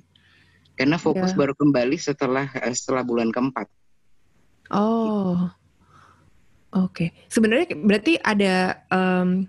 [0.72, 1.44] karena fokus Ya.
[1.44, 3.68] baru kembali setelah eh, setelah bulan keempat
[4.72, 5.52] Oh,
[6.72, 7.12] oke.
[7.28, 9.44] Sebenarnya berarti ada em,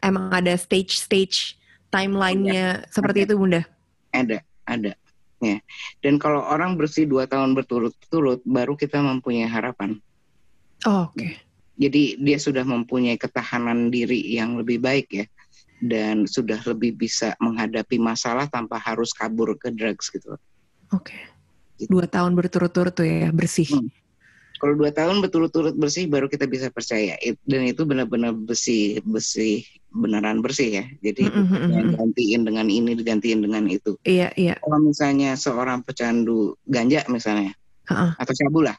[0.00, 1.60] emang ada stage-stage
[1.92, 3.26] timelinenya seperti ada.
[3.28, 3.62] itu, Bunda.
[4.16, 4.92] ada ada
[5.42, 5.58] ya
[6.04, 9.98] dan kalau orang bersih dua tahun berturut-turut baru kita mempunyai harapan
[10.88, 11.28] Oh, oke.
[11.76, 15.26] jadi dia sudah mempunyai ketahanan diri yang lebih baik ya
[15.80, 20.40] dan sudah lebih bisa menghadapi masalah tanpa harus kabur ke drugs gitu
[20.90, 21.14] Oke.
[21.86, 23.70] Dua tahun berturut-turut tuh ya bersih.
[23.70, 23.88] Hmm.
[24.60, 29.64] Kalau dua tahun berturut-turut bersih baru kita bisa percaya It- dan itu benar-benar bersih bersih
[29.88, 30.84] beneran bersih ya.
[31.00, 31.96] Jadi Mm, mm, bukan mm, yang mm.
[31.96, 33.96] gantiin dengan ini digantiin dengan itu.
[34.04, 34.54] Iya, iya.
[34.60, 37.56] Kalau misalnya seorang pecandu ganja misalnya
[37.88, 38.10] Heeh.
[38.20, 38.76] atau sabu lah,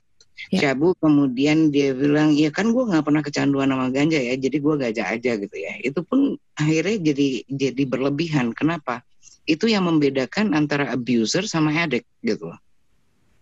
[0.54, 4.76] sabu kemudian dia bilang ya kan gue nggak pernah kecanduan sama ganja ya, jadi gue
[4.78, 5.74] gajah aja gitu ya.
[5.82, 8.54] Itu pun akhirnya jadi jadi berlebihan.
[8.54, 9.02] Kenapa?
[9.50, 12.54] Itu yang membedakan antara abuser sama addict gitu.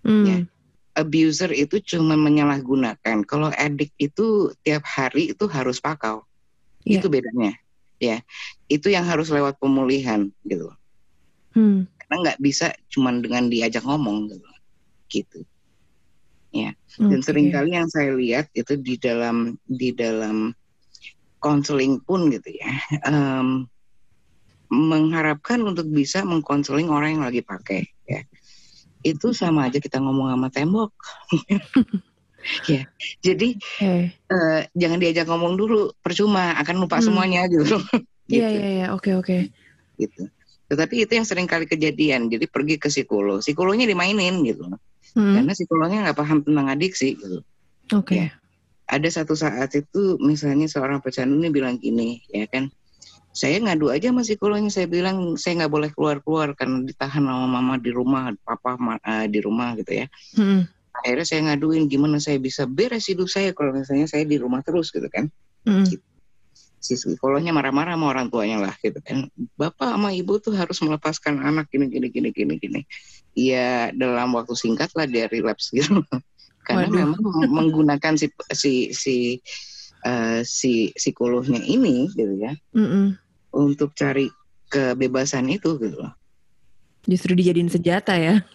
[0.07, 0.23] Hmm.
[0.23, 0.37] Ya.
[0.95, 3.25] Abuser itu cuma menyalahgunakan.
[3.27, 6.25] Kalau addict itu tiap hari itu harus pakau.
[6.85, 7.01] Iya.
[7.01, 7.53] Itu bedanya.
[7.99, 8.23] Ya,
[8.71, 10.71] itu yang harus lewat pemulihan gitu.
[11.51, 11.83] Hmm.
[11.99, 14.49] Karena nggak bisa cuma dengan diajak ngomong gitu.
[15.11, 15.39] Gitu.
[16.99, 17.31] Dan Oke.
[17.31, 20.51] sering kali yang saya lihat itu di dalam di dalam
[21.39, 22.71] konseling pun gitu ya
[23.07, 23.63] um,
[24.67, 28.19] mengharapkan untuk bisa mengkonseling orang yang lagi pakai ya
[29.03, 30.91] itu sama aja kita ngomong sama tembok
[32.71, 32.87] ya
[33.19, 33.49] jadi
[33.83, 34.05] eh.
[34.31, 37.05] uh, jangan diajak ngomong dulu percuma akan lupa hmm.
[37.05, 37.79] semuanya gitu
[38.31, 39.51] iya iya iya oke oke
[39.99, 40.23] gitu
[40.69, 45.35] tetapi itu yang sering kali kejadian jadi pergi ke psikolog psikolognya dimainin gitu hmm.
[45.35, 47.39] karena psikolognya nggak paham tentang adiksi gitu
[47.95, 48.27] oke okay.
[48.27, 48.29] ya.
[48.87, 52.71] ada satu saat itu misalnya seorang pecandu ini bilang gini ya kan
[53.39, 57.47] saya ngadu aja sama psikolognya saya bilang saya nggak boleh keluar keluar karena ditahan sama
[57.47, 60.67] mama di rumah papa uh, di rumah gitu ya hmm.
[60.99, 64.91] akhirnya saya ngaduin gimana saya bisa beres hidup saya kalau misalnya saya di rumah terus
[64.91, 65.31] gitu kan
[65.63, 65.87] hmm.
[65.87, 66.03] gitu.
[66.83, 71.39] si psikolognya marah-marah sama orang tuanya lah gitu kan bapak sama ibu tuh harus melepaskan
[71.39, 72.81] anak gini gini gini gini gini
[73.39, 76.03] ya dalam waktu singkat lah dia relapse gitu
[76.67, 77.15] karena Waduh.
[77.15, 79.15] memang menggunakan si si si
[80.03, 83.28] uh, si psikolognya ini gitu ya mm -mm.
[83.53, 84.29] Untuk cari
[84.69, 86.13] kebebasan itu gitu loh.
[87.05, 88.45] Justru dijadiin senjata ya.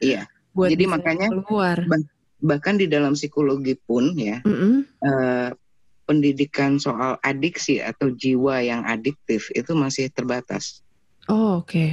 [0.00, 0.30] Iya.
[0.56, 1.78] Buat Jadi makanya keluar.
[1.84, 2.00] Bah
[2.38, 4.74] bahkan di dalam psikologi pun ya mm -mm.
[5.02, 5.50] Uh,
[6.06, 10.80] pendidikan soal adiksi atau jiwa yang adiktif itu masih terbatas.
[11.28, 11.68] Oh oke.
[11.68, 11.90] Okay.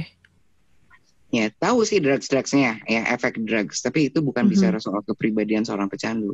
[1.28, 4.62] Ya tahu sih drugs-drugsnya ya efek drugs, tapi itu bukan mm -hmm.
[4.72, 6.32] bicara soal kepribadian seorang pecandu.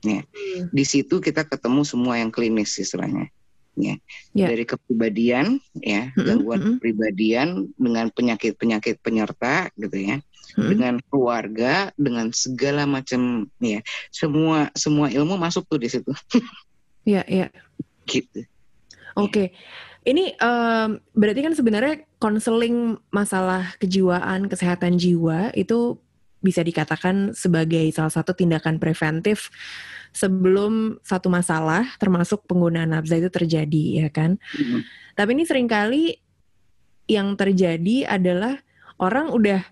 [0.00, 0.24] Ya.
[0.24, 0.72] Hmm.
[0.72, 3.28] Di situ kita ketemu semua yang klinis istilahnya.
[3.80, 3.96] Ya.
[4.36, 4.46] ya.
[4.52, 10.16] Dari kepribadian ya, gangguan kepribadian dengan penyakit-penyakit penyerta gitu ya.
[10.54, 10.68] Hmm.
[10.68, 13.80] Dengan keluarga, dengan segala macam ya.
[14.12, 16.12] Semua semua ilmu masuk tuh di situ.
[17.08, 17.46] Iya, iya.
[18.04, 18.44] Gitu.
[19.16, 19.30] Oke.
[19.30, 19.48] Okay.
[20.00, 26.00] Ini um, berarti kan sebenarnya konseling masalah kejiwaan, kesehatan jiwa itu
[26.40, 29.52] bisa dikatakan sebagai salah satu tindakan preventif
[30.10, 34.40] sebelum satu masalah termasuk penggunaan nafza itu terjadi ya kan.
[34.56, 34.80] Mm-hmm.
[35.14, 36.18] Tapi ini sering kali
[37.06, 38.58] yang terjadi adalah
[38.98, 39.62] orang udah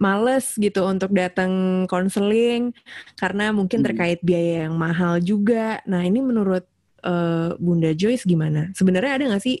[0.00, 2.72] males gitu untuk datang konseling
[3.20, 5.84] karena mungkin terkait biaya yang mahal juga.
[5.84, 6.64] Nah ini menurut
[7.04, 8.72] uh, Bunda Joyce gimana?
[8.72, 9.60] Sebenarnya ada nggak sih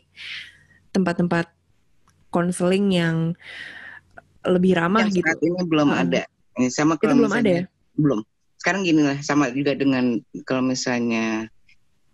[0.96, 1.52] tempat-tempat
[2.32, 3.16] konseling yang
[4.46, 5.26] lebih ramah yang gitu.
[5.28, 6.02] Saat ini belum hmm.
[6.06, 6.22] ada.
[6.72, 7.64] Sama kalau Itu belum ada ya?
[7.96, 8.20] Belum.
[8.60, 11.48] Sekarang gini lah, sama juga dengan kalau misalnya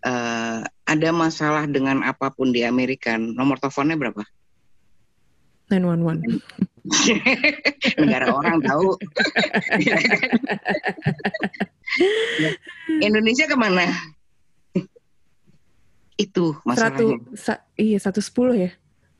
[0.06, 4.22] uh, ada masalah dengan apa pun di Amerika, nomor teleponnya berapa?
[5.66, 6.38] 911.
[7.98, 8.94] Negara orang tahu.
[13.06, 13.90] Indonesia ke mana?
[16.14, 16.94] Itu masalahnya.
[16.94, 18.70] Satu, sa, iya, satu sepuluh ya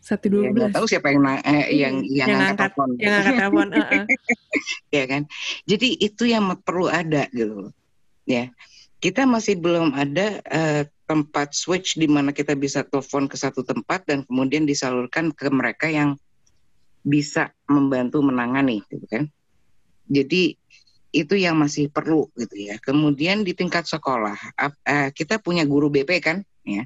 [0.07, 0.71] satu dua iya, belas.
[0.71, 2.89] tahu siapa yang eh, yang yang, yang angkat telepon.
[2.95, 3.67] Yang angkat telepon.
[3.67, 4.05] uh -uh.
[4.95, 5.23] ya kan.
[5.67, 7.75] Jadi itu yang perlu ada gitu.
[8.23, 8.55] Ya.
[9.03, 14.07] Kita masih belum ada uh, tempat switch di mana kita bisa telepon ke satu tempat
[14.07, 16.15] dan kemudian disalurkan ke mereka yang
[17.03, 19.27] bisa membantu menangani gitu kan.
[20.07, 20.55] Jadi
[21.11, 22.79] itu yang masih perlu gitu ya.
[22.79, 26.83] Kemudian di tingkat sekolah, uh, kita punya guru BP kan, ya.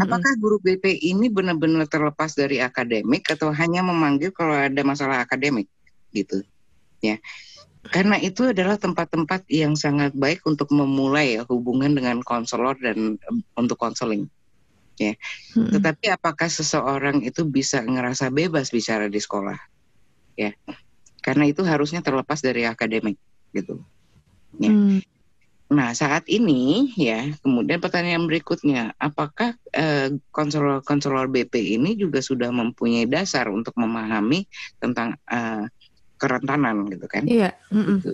[0.00, 5.68] Apakah guru BP ini benar-benar terlepas dari akademik atau hanya memanggil kalau ada masalah akademik
[6.10, 6.40] gitu,
[7.04, 7.20] ya?
[7.84, 13.44] Karena itu adalah tempat-tempat yang sangat baik untuk memulai ya, hubungan dengan konselor dan um,
[13.60, 14.24] untuk konseling,
[14.96, 15.12] ya.
[15.52, 19.60] Tetapi apakah seseorang itu bisa ngerasa bebas bicara di sekolah,
[20.40, 20.56] ya?
[21.20, 23.20] Karena itu harusnya terlepas dari akademik,
[23.52, 23.84] gitu.
[24.56, 24.72] Ya.
[24.72, 25.04] Mm.
[25.72, 33.08] Nah, saat ini ya, kemudian pertanyaan berikutnya, apakah eh, konselor-konselor BP ini juga sudah mempunyai
[33.08, 34.44] dasar untuk memahami
[34.76, 35.64] tentang eh,
[36.20, 37.24] kerentanan gitu kan?
[37.24, 37.56] Iya.
[37.72, 37.96] Mm -mm.
[37.96, 38.10] Itu,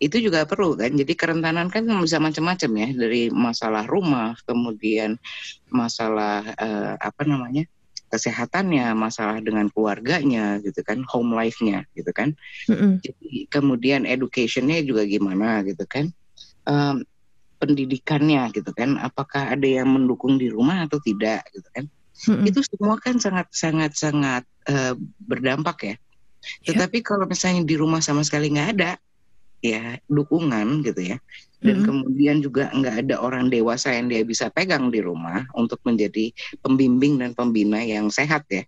[0.00, 0.96] itu juga perlu kan.
[0.96, 5.20] Jadi kerentanan kan bisa macam-macam ya, dari masalah rumah, kemudian
[5.68, 7.68] masalah eh, apa namanya?
[8.06, 12.38] kesehatannya, masalah dengan keluarganya gitu kan, home life-nya gitu kan.
[12.70, 12.92] Mm -mm.
[13.02, 16.14] Jadi kemudian education-nya juga gimana gitu kan
[16.66, 17.02] um,
[17.56, 19.00] pendidikannya gitu kan.
[19.00, 21.86] Apakah ada yang mendukung di rumah atau tidak gitu kan.
[22.16, 22.48] Mm-hmm.
[22.48, 24.96] itu semua kan sangat sangat sangat uh,
[25.28, 25.96] berdampak ya.
[26.64, 26.78] Yeah.
[26.78, 28.96] tetapi kalau misalnya di rumah sama sekali nggak ada
[29.60, 31.18] ya dukungan gitu ya.
[31.60, 31.88] Dan mm-hmm.
[31.88, 36.32] kemudian juga nggak ada orang dewasa yang dia bisa pegang di rumah untuk menjadi
[36.64, 38.64] pembimbing dan pembina yang sehat ya.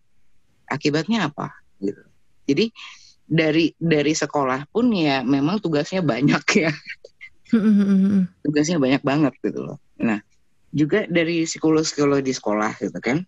[0.68, 1.48] Akibatnya apa?
[1.80, 2.04] Gitu.
[2.48, 2.64] Jadi
[3.28, 6.72] dari dari sekolah pun ya memang tugasnya banyak ya
[8.44, 9.78] Tugasnya banyak banget gitu loh.
[9.98, 10.20] Nah,
[10.72, 13.24] juga dari psikolog-psikolog di sekolah gitu kan.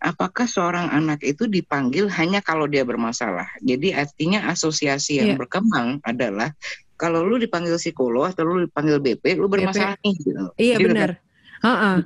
[0.00, 3.50] Apakah seorang anak itu dipanggil hanya kalau dia bermasalah?
[3.60, 5.38] Jadi artinya asosiasi yang yeah.
[5.38, 6.54] berkembang adalah
[6.98, 10.04] kalau lu dipanggil psikolog atau lu dipanggil BP, lu bermasalah BP.
[10.06, 10.44] nih gitu.
[10.56, 11.10] Iya gitu benar.
[11.18, 11.26] Kan?
[11.58, 11.96] Uh-uh.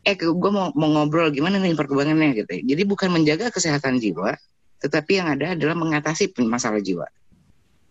[0.00, 2.52] eh gue mau mau ngobrol gimana nih perkembangannya gitu.
[2.64, 4.32] Jadi bukan menjaga kesehatan jiwa,
[4.80, 7.04] tetapi yang ada adalah mengatasi masalah jiwa.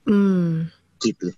[0.10, 0.74] Hmm.
[1.00, 1.30] Gitu.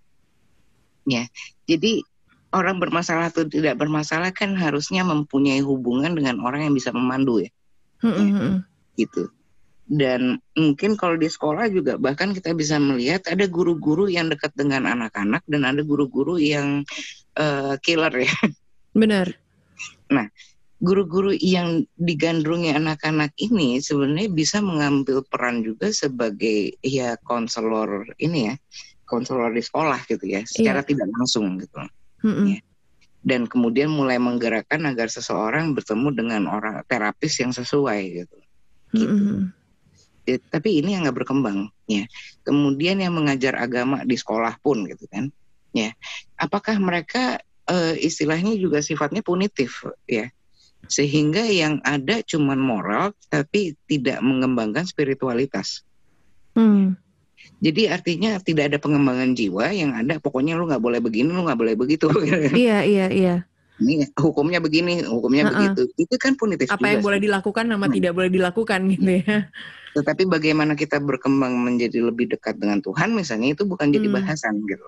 [1.08, 1.26] Ya.
[1.66, 2.06] Jadi
[2.52, 7.52] orang bermasalah atau tidak bermasalah kan harusnya mempunyai hubungan dengan orang yang bisa memandu ya.
[8.04, 8.58] Hmm, hmm, hmm.
[9.00, 9.24] Gitu.
[9.92, 14.88] Dan mungkin kalau di sekolah juga bahkan kita bisa melihat ada guru-guru yang dekat dengan
[14.88, 16.88] anak-anak dan ada guru-guru yang
[17.36, 18.32] uh, killer ya.
[19.02, 19.36] Benar.
[20.12, 20.28] Nah,
[20.80, 28.56] guru-guru yang digandrungi anak-anak ini sebenarnya bisa mengambil peran juga sebagai ya konselor ini ya,
[29.12, 30.88] konselor di sekolah gitu ya, secara Iya.
[30.88, 31.76] tidak langsung gitu.
[32.24, 32.56] Mm-mm.
[32.56, 32.60] Iya.
[33.22, 38.38] Dan kemudian mulai menggerakkan agar seseorang bertemu dengan orang terapis yang sesuai gitu.
[38.96, 39.12] gitu.
[39.12, 39.52] Mm-mm.
[40.22, 42.06] Ya, tapi ini yang nggak berkembang ya
[42.46, 45.34] kemudian yang mengajar agama di sekolah pun gitu kan
[45.74, 45.98] ya
[46.38, 50.30] apakah mereka eh, istilahnya juga sifatnya punitif ya
[50.86, 55.82] sehingga yang ada cuman moral tapi tidak mengembangkan spiritualitas
[56.54, 57.01] Hmm.
[57.62, 61.60] Jadi artinya tidak ada pengembangan jiwa yang ada pokoknya lu nggak boleh begini lu nggak
[61.62, 62.10] boleh begitu
[62.58, 63.36] Iya, iya, iya.
[63.82, 65.54] ini hukumnya begini hukumnya Ha-ha.
[65.74, 67.96] begitu itu kan punitif Apa yang boleh dilakukan sama Hmm.
[67.98, 69.50] tidak boleh dilakukan gitu ya.
[69.92, 74.22] Tetapi bagaimana kita berkembang menjadi lebih dekat dengan Tuhan misalnya itu bukan jadi Hmm.
[74.24, 74.86] bahasan gitu.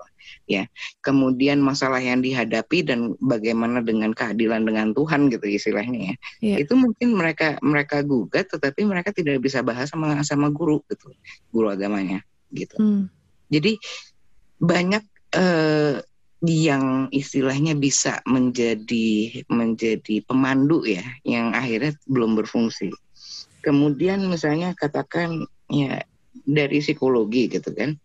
[0.48, 0.70] Ya.
[1.04, 6.16] Kemudian masalah yang dihadapi dan bagaimana dengan keadilan dengan Tuhan gitu istilahnya ya.
[6.40, 6.56] Iya.
[6.64, 11.10] Itu mungkin mereka mereka gugat tetapi mereka tidak bisa bahas sama sama guru gitu.
[11.50, 12.22] Guru agamanya
[12.54, 12.76] gitu.
[12.78, 13.04] Hmm.
[13.50, 13.82] Jadi
[14.62, 16.00] banyak eh,
[16.44, 22.92] yang istilahnya bisa menjadi menjadi pemandu ya yang akhirnya belum berfungsi.
[23.64, 26.04] Kemudian misalnya katakan ya
[26.44, 27.96] dari psikologi gitu kan.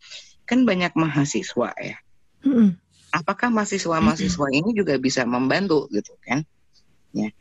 [0.46, 1.99] Kan banyak mahasiswa ya.
[2.46, 2.78] Mm-mm.
[3.11, 6.46] Apakah mahasiswa-mahasiswa ini juga bisa membantu gitu kan?
[7.11, 7.34] Ya.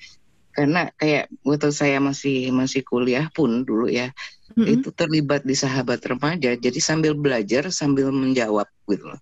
[0.55, 4.09] Karena kayak waktu saya masih masih kuliah pun dulu ya,
[4.55, 4.79] Mm-mm.
[4.79, 9.19] itu terlibat di sahabat remaja jadi sambil belajar sambil menjawab gitu loh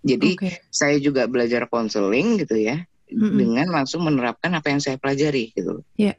[0.00, 0.50] jadi Oke.
[0.72, 2.80] saya juga belajar konseling gitu ya
[3.12, 3.36] Mm-mm.
[3.36, 6.16] dengan langsung menerapkan apa yang saya pelajari gitu loh Iya.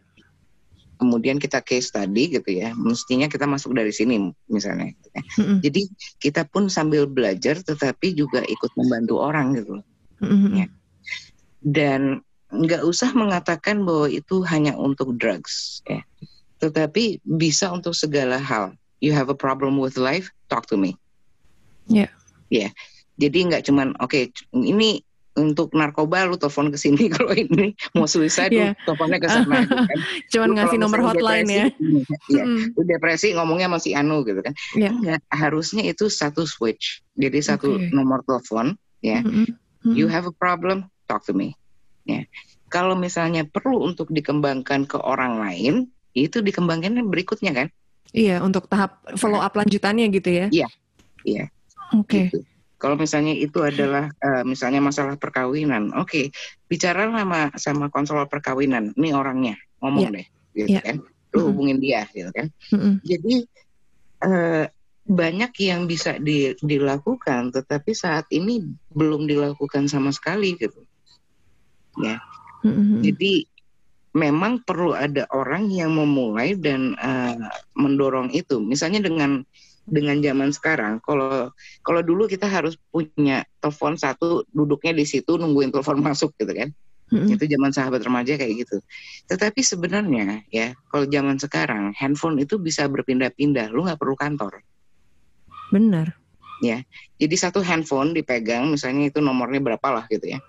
[1.01, 5.21] kemudian kita case study gitu ya mestinya kita masuk dari sini misalnya gitu ya.
[5.41, 5.57] Mm-mm.
[5.65, 5.81] jadi
[6.21, 9.85] kita pun sambil belajar tetapi juga ikut membantu orang gitu loh
[10.21, 10.61] Mm-mm.
[10.61, 10.67] Ya.
[11.65, 12.21] dan
[12.53, 16.05] nggak usah mengatakan bahwa itu hanya untuk drugs ya
[16.63, 20.95] tetapi bisa untuk segala hal you have a problem with life talk to me
[21.83, 22.07] Ya.
[22.47, 22.71] ya
[23.19, 25.03] jadi nggak cuman oke ini
[25.33, 28.71] untuk narkoba lu telepon ke sini kalau ini mau suicide Iya.
[28.71, 29.99] lu teleponnya ke sana gitu kan.
[30.31, 31.65] Cuman Lu ngasih nomor hotline ya.
[31.73, 32.77] depresi, Iya, Mm-mm.
[32.77, 34.53] lu depresi ngomongnya masih anu gitu kan.
[34.77, 34.89] Iya.
[34.93, 37.01] Enggak, harusnya itu satu switch.
[37.17, 37.89] Jadi satu Oke.
[37.89, 39.25] nomor telepon ya.
[39.25, 39.49] Mm-mm.
[39.49, 39.93] Mm-mm.
[39.97, 41.57] You have a problem, talk to me.
[42.05, 42.29] Ya.
[42.69, 47.67] Kalau misalnya perlu untuk dikembangkan ke orang lain, itu dikembangkan berikutnya kan.
[48.13, 50.47] Iya, untuk tahap follow up lanjutannya gitu ya.
[50.53, 50.67] Iya.
[51.25, 51.45] Iya.
[51.97, 52.29] Oke.
[52.29, 52.45] Gitu.
[52.77, 56.29] Kalau misalnya itu adalah eh, misalnya masalah perkawinan, oke,
[56.67, 60.81] bicara sama sama konselor perkawinan, ini orangnya ngomong deh, gitu Iya.
[60.83, 61.47] kan, lu Mm-mm.
[61.47, 62.51] hubungin dia, gitu kan.
[62.75, 62.99] Mm-mm.
[63.07, 63.35] Jadi
[64.19, 64.65] eh,
[65.03, 68.59] banyak yang bisa di- dilakukan, tetapi saat ini
[68.91, 70.83] belum dilakukan sama sekali, gitu.
[72.67, 72.99] Mm-mm.
[72.99, 73.47] Jadi
[74.13, 77.37] memang perlu ada orang yang memulai dan eh,
[77.73, 78.61] mendorong itu.
[78.61, 79.41] Misalnya dengan
[79.83, 81.51] dengan zaman sekarang, kalau
[81.83, 86.71] kalau dulu kita harus punya telepon satu, duduknya di situ nungguin telepon masuk gitu kan.
[87.13, 87.29] Mm-mm.
[87.29, 88.81] Itu zaman sahabat remaja kayak gitu.
[89.29, 93.69] Tetapi sebenarnya ya, kalau zaman sekarang handphone itu bisa berpindah-pindah.
[93.69, 94.65] Lu nggak perlu kantor.
[95.69, 96.17] Benar.
[97.19, 100.39] Jadi satu handphone dipegang, misalnya itu nomornya berapa lah gitu ya.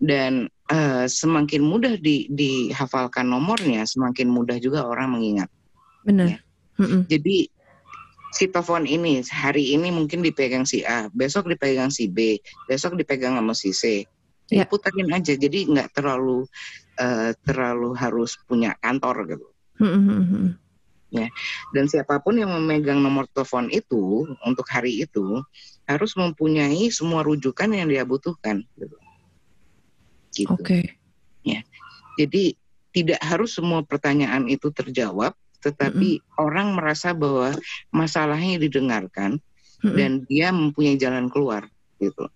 [0.00, 5.52] Dan eh, semakin mudah di, dihafalkan nomornya, semakin mudah juga orang mengingat.
[6.08, 6.40] Benar.
[6.80, 7.04] Mm-mm.
[7.04, 7.52] Jadi
[8.32, 13.36] si telepon ini hari ini mungkin dipegang si A, besok dipegang si B, besok dipegang
[13.36, 14.08] sama si C.
[14.48, 14.64] Ya, Ya.
[14.64, 15.36] puterin aja.
[15.36, 16.48] Jadi nggak terlalu
[16.96, 19.48] eh, terlalu harus punya kantor gitu.
[19.84, 20.04] Mm-mm.
[20.08, 20.46] Mm-mm.
[21.74, 25.42] Dan siapa pun yang memegang nomor telepon itu untuk hari itu
[25.90, 28.62] harus mempunyai semua rujukan yang dia butuhkan.
[28.78, 28.96] Gitu.
[30.30, 30.50] Gitu.
[30.50, 31.00] Oke.
[32.20, 32.52] Jadi
[32.92, 35.32] tidak harus semua pertanyaan itu terjawab,
[35.64, 37.56] tetapi orang merasa bahwa
[37.88, 39.40] masalahnya didengarkan
[39.80, 39.96] Mm-mm.
[39.96, 41.64] dan dia mempunyai jalan keluar.
[41.96, 42.28] Gitu.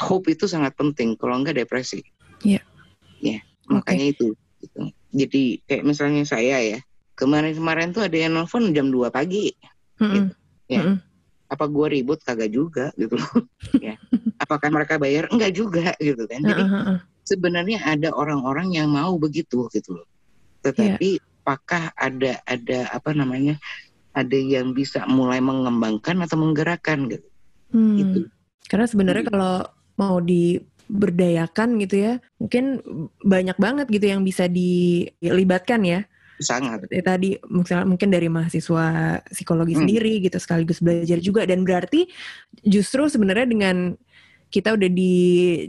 [0.00, 1.20] Hope itu sangat penting.
[1.20, 2.00] Kalau enggak depresi.
[2.40, 2.64] Iya.
[3.20, 4.32] Ya, makanya itu.
[4.56, 4.88] Gitu.
[5.12, 6.80] Jadi kayak misalnya saya ya
[7.18, 9.52] kemarin-kemarin tuh ada yang nelfon jam 2 pagi.
[10.00, 10.32] Mm-mm.
[10.70, 10.80] Ya.
[10.80, 10.96] Mm-mm.
[11.50, 13.42] apa gue ribut kagak juga gitu loh
[13.82, 13.98] ya
[14.38, 16.98] apakah mereka bayar enggak juga gitu kan jadi Uh-uh, uh-uh.
[17.24, 20.08] Sebenarnya ada orang-orang yang mau begitu gitu loh
[20.60, 23.56] tetapi apakah ada ada apa namanya
[24.12, 27.26] ada yang bisa mulai mengembangkan atau menggerakkan gitu.
[27.70, 27.96] Hmm.
[27.96, 28.18] Gitu.
[28.66, 29.32] Karena sebenarnya Hmm.
[29.32, 29.56] kalau
[29.96, 32.82] mau diberdayakan gitu ya, mungkin
[33.22, 36.00] banyak banget gitu yang bisa dilibatkan ya.
[36.40, 36.88] Sangat.
[36.88, 38.84] Seperti tadi misalnya mungkin dari mahasiswa
[39.30, 39.84] psikologi Hmm.
[39.86, 42.08] sendiri gitu sekaligus belajar juga dan berarti
[42.64, 43.76] justru sebenarnya dengan
[44.50, 45.14] kita udah di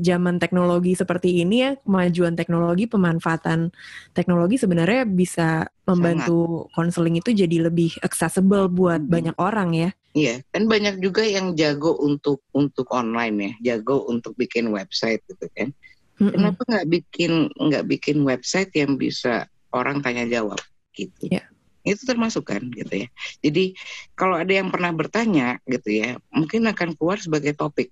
[0.01, 3.69] zaman teknologi seperti ini ya, kemajuan teknologi, pemanfaatan
[4.17, 9.11] teknologi sebenarnya bisa membantu konseling itu jadi lebih accessible buat Hmm.
[9.13, 9.89] banyak orang ya.
[10.11, 15.47] Iya, kan banyak juga yang jago untuk untuk online ya, jago untuk bikin website gitu
[15.55, 15.71] kan.
[16.19, 16.35] Mm-mm.
[16.35, 20.59] Kenapa nggak bikin nggak bikin website yang bisa orang tanya jawab
[20.97, 21.31] gitu?
[21.31, 21.47] Iya.
[21.87, 23.07] Itu termasuk kan gitu ya.
[23.41, 23.73] Jadi
[24.13, 27.89] kalau ada yang pernah bertanya gitu ya, mungkin akan keluar sebagai topik.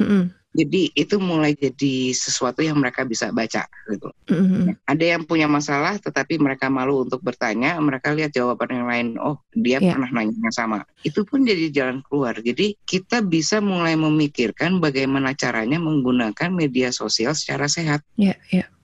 [0.00, 0.30] Mm-mm.
[0.54, 4.06] Jadi itu mulai jadi sesuatu yang mereka bisa baca gitu.
[4.30, 4.78] Mm-mm.
[4.86, 9.42] Ada yang punya masalah tetapi mereka malu untuk bertanya, mereka lihat jawaban yang lain, oh
[9.50, 9.98] dia Iya.
[9.98, 10.86] pernah nanya yang sama.
[11.02, 12.38] Itu pun jadi jalan keluar.
[12.38, 18.38] Jadi kita bisa mulai memikirkan bagaimana caranya menggunakan media sosial secara sehat Iya,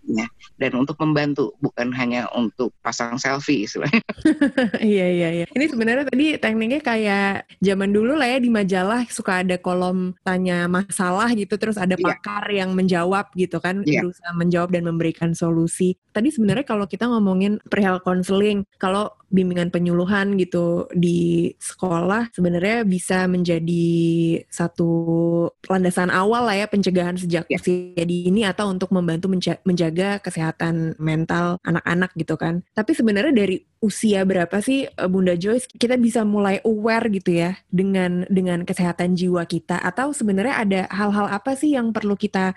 [0.07, 0.27] iya.
[0.57, 4.01] dan untuk membantu, bukan hanya untuk pasang selfie istilahnya.
[4.81, 5.47] Iya iya iya.
[5.53, 10.67] Ini sebenarnya tadi tekniknya kayak zaman dulu lah ya di majalah suka ada kolom tanya
[10.67, 12.07] masalah gitu terus ada Iya.
[12.07, 14.05] pakar yang menjawab gitu kan Iya.
[14.05, 15.97] berusaha menjawab dan memberikan solusi.
[16.11, 23.25] Tadi sebenarnya kalau kita ngomongin perihal konseling, kalau bimbingan penyuluhan gitu di sekolah sebenarnya bisa
[23.31, 23.89] menjadi
[24.51, 24.91] satu
[25.71, 27.59] landasan awal lah ya pencegahan sejak Iya.
[27.63, 32.67] usia dini atau untuk membantu menja- menjaga kesehatan mental anak-anak gitu kan.
[32.75, 37.57] Tapi sebenarnya dari usia berapa sih eh, Bunda Joyce kita bisa mulai aware gitu ya
[37.73, 42.53] dengan dengan kesehatan jiwa kita atau sebenarnya ada hal-hal apa sih yang perlu kita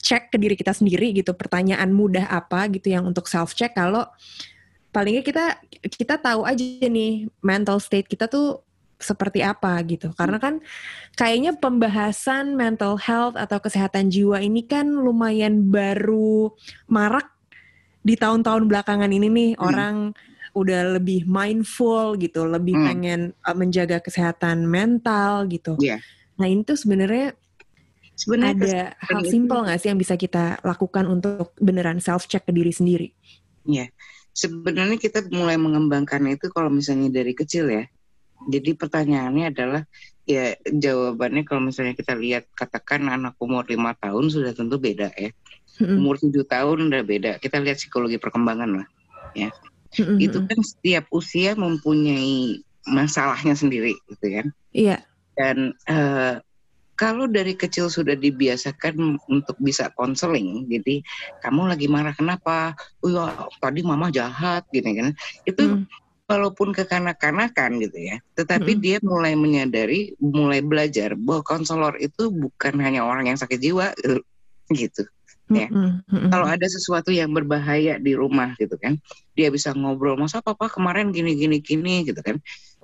[0.00, 4.08] cek ke diri kita sendiri gitu pertanyaan mudah apa gitu yang untuk self check kalau
[4.90, 5.44] palingnya kita
[5.86, 8.60] kita tahu aja nih mental state kita tuh
[9.00, 10.60] seperti apa gitu karena kan
[11.16, 16.52] kayaknya pembahasan mental health atau kesehatan jiwa ini kan lumayan baru
[16.84, 17.24] marak
[18.04, 19.64] di tahun-tahun belakangan ini nih Hmm.
[19.64, 19.96] orang
[20.52, 22.86] udah lebih mindful gitu lebih Hmm.
[22.90, 25.96] pengen uh, menjaga kesehatan mental gitu Iya.
[26.36, 27.32] nah ini tuh sebenarnya
[28.20, 32.52] Sebenarnya ada hal simpel nggak sih yang bisa kita lakukan untuk beneran self check ke
[32.52, 33.08] diri sendiri?
[34.34, 37.84] Sebenarnya kita mulai mengembangkan itu kalau misalnya dari kecil ya.
[38.48, 39.82] Jadi pertanyaannya adalah
[40.24, 45.30] ya jawabannya kalau misalnya kita lihat katakan anak umur lima tahun sudah tentu beda ya.
[45.80, 47.30] Umur tujuh tahun udah beda.
[47.40, 48.86] Kita lihat psikologi perkembangan lah.
[49.98, 50.18] Mm-mm.
[50.22, 54.46] Itu kan setiap usia mempunyai masalahnya sendiri gitu kan.
[54.70, 54.98] Iya,
[55.34, 56.34] Dan eh,
[57.00, 61.00] kalau dari kecil sudah dibiasakan untuk bisa konseling, jadi
[61.40, 62.76] kamu lagi marah kenapa?
[63.00, 65.16] Oh ya tadi mama jahat gini kan.
[65.48, 65.88] Itu Mm.
[66.28, 68.84] walaupun kekanak-kanakan gitu ya, tetapi Mm-mm.
[68.84, 74.20] dia mulai menyadari, mulai belajar bahwa konselor itu bukan hanya orang yang sakit jiwa gitu.
[74.84, 75.02] gitu.
[75.50, 75.66] Ya.
[75.72, 76.04] Mm-mm.
[76.06, 76.30] Mm-mm.
[76.30, 79.00] Kalau ada sesuatu yang berbahaya di rumah gitu kan,
[79.34, 82.36] dia bisa ngobrol, masa papa kemarin gini gini gini gitu kan,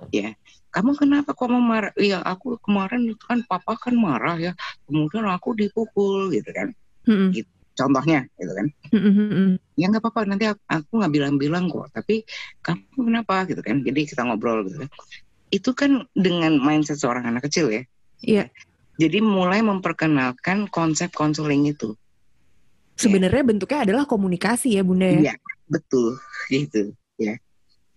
[0.09, 0.33] ya.
[0.77, 1.89] Kamu kenapa kok mau marah?
[1.97, 4.53] Iya aku kemarin itu kan papa kan marah ya,
[4.85, 6.69] kemudian aku dipukul gitu kan,
[7.09, 7.33] Mm-mm.
[7.73, 8.67] contohnya gitu kan.
[8.93, 9.57] Mm-mm.
[9.73, 12.21] ya nggak apa-apa nanti aku, nggak bilang-bilang kok tapi
[12.61, 14.89] kamu kenapa gitu kan jadi kita ngobrol gitu kan
[15.53, 17.81] itu kan dengan mindset seorang anak kecil ya
[18.21, 18.49] Iya.
[19.01, 21.97] jadi mulai memperkenalkan konsep konseling itu
[22.97, 25.29] Sebenarnya bentuknya adalah komunikasi ya Bunda ya.
[25.29, 25.33] iya
[25.69, 26.17] betul
[26.49, 26.93] gitu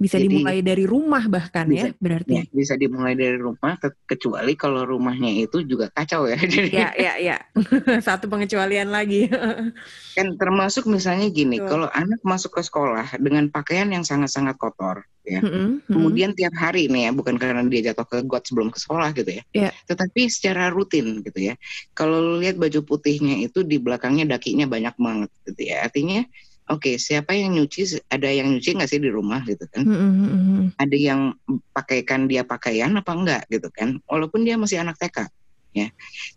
[0.00, 2.00] Bisa Jadi- dimulai dari rumah bahkan ya Bisa.
[2.00, 2.32] berarti.
[2.32, 6.88] ya bisa dimulai dari rumah ke- kecuali kalau rumahnya itu juga kacau ya jadi Ya,
[6.96, 7.36] ya, ya.
[8.08, 9.28] Satu pengecualian lagi.
[10.16, 11.68] kan termasuk misalnya gini Betul.
[11.68, 15.84] kalau anak masuk ke sekolah dengan pakaian yang sangat-sangat kotor ya Mm-mm.
[15.84, 15.92] Mm-mm.
[15.92, 19.36] Kemudian tiap hari nih ya, bukan karena dia jatuh ke got sebelum ke sekolah gitu
[19.36, 19.44] ya.
[19.52, 19.70] Iya.
[19.84, 21.54] Tetapi secara rutin gitu ya.
[21.92, 25.84] Kalau lihat baju putihnya itu di belakangnya dakinya banyak banget gitu ya.
[25.84, 26.24] Artinya
[26.70, 29.82] oke siapa yang nyuci, ada yang nyuci nggak sih di rumah gitu kan.
[29.82, 30.72] Mm-mm.
[30.78, 31.34] Ada yang
[31.74, 33.98] pakaikan dia pakaian apa enggak gitu kan.
[34.06, 35.26] Walaupun dia masih anak TK
[35.74, 35.90] ya.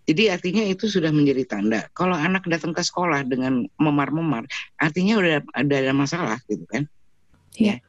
[0.10, 1.86] Jadi artinya itu sudah menjadi tanda.
[1.94, 4.46] Kalau anak datang ke sekolah dengan memar-memar,
[4.82, 6.90] artinya udah ada, ada masalah gitu kan.
[7.58, 7.82] Iya.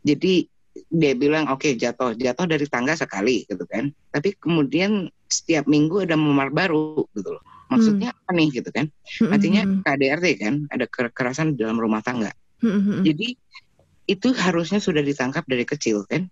[0.00, 0.48] Jadi
[0.90, 6.14] dia bilang oke jatuh jatuh dari tangga sekali gitu kan tapi kemudian setiap minggu ada
[6.14, 9.30] memar baru gitu loh maksudnya apa nih gitu kan Mm-mm.
[9.32, 9.82] artinya Mm-mm.
[9.86, 13.06] KDRT kan ada kekerasan di dalam rumah tangga Mm-mm.
[13.06, 13.38] jadi
[14.10, 16.26] itu harusnya sudah ditangkap dari kecil kan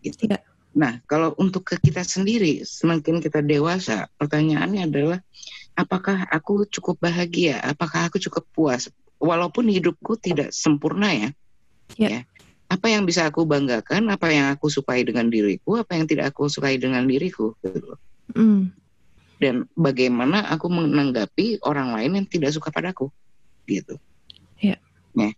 [0.00, 0.38] gitu Iya.
[0.74, 5.18] nah kalau untuk ke kita sendiri semakin kita dewasa pertanyaannya adalah
[5.74, 8.86] apakah aku cukup bahagia apakah aku cukup puas
[9.18, 11.28] walaupun hidupku tidak sempurna ya
[12.00, 12.08] Ya.
[12.08, 12.20] ya
[12.64, 16.48] apa yang bisa aku banggakan apa yang aku sukai dengan diriku apa yang tidak aku
[16.48, 17.94] sukai dengan diriku gitu.
[18.34, 18.72] Mm.
[19.44, 23.12] Dan bagaimana aku menanggapi orang lain yang tidak suka padaku
[23.68, 24.00] gitu
[24.56, 24.80] Ya.
[25.12, 25.28] Nah,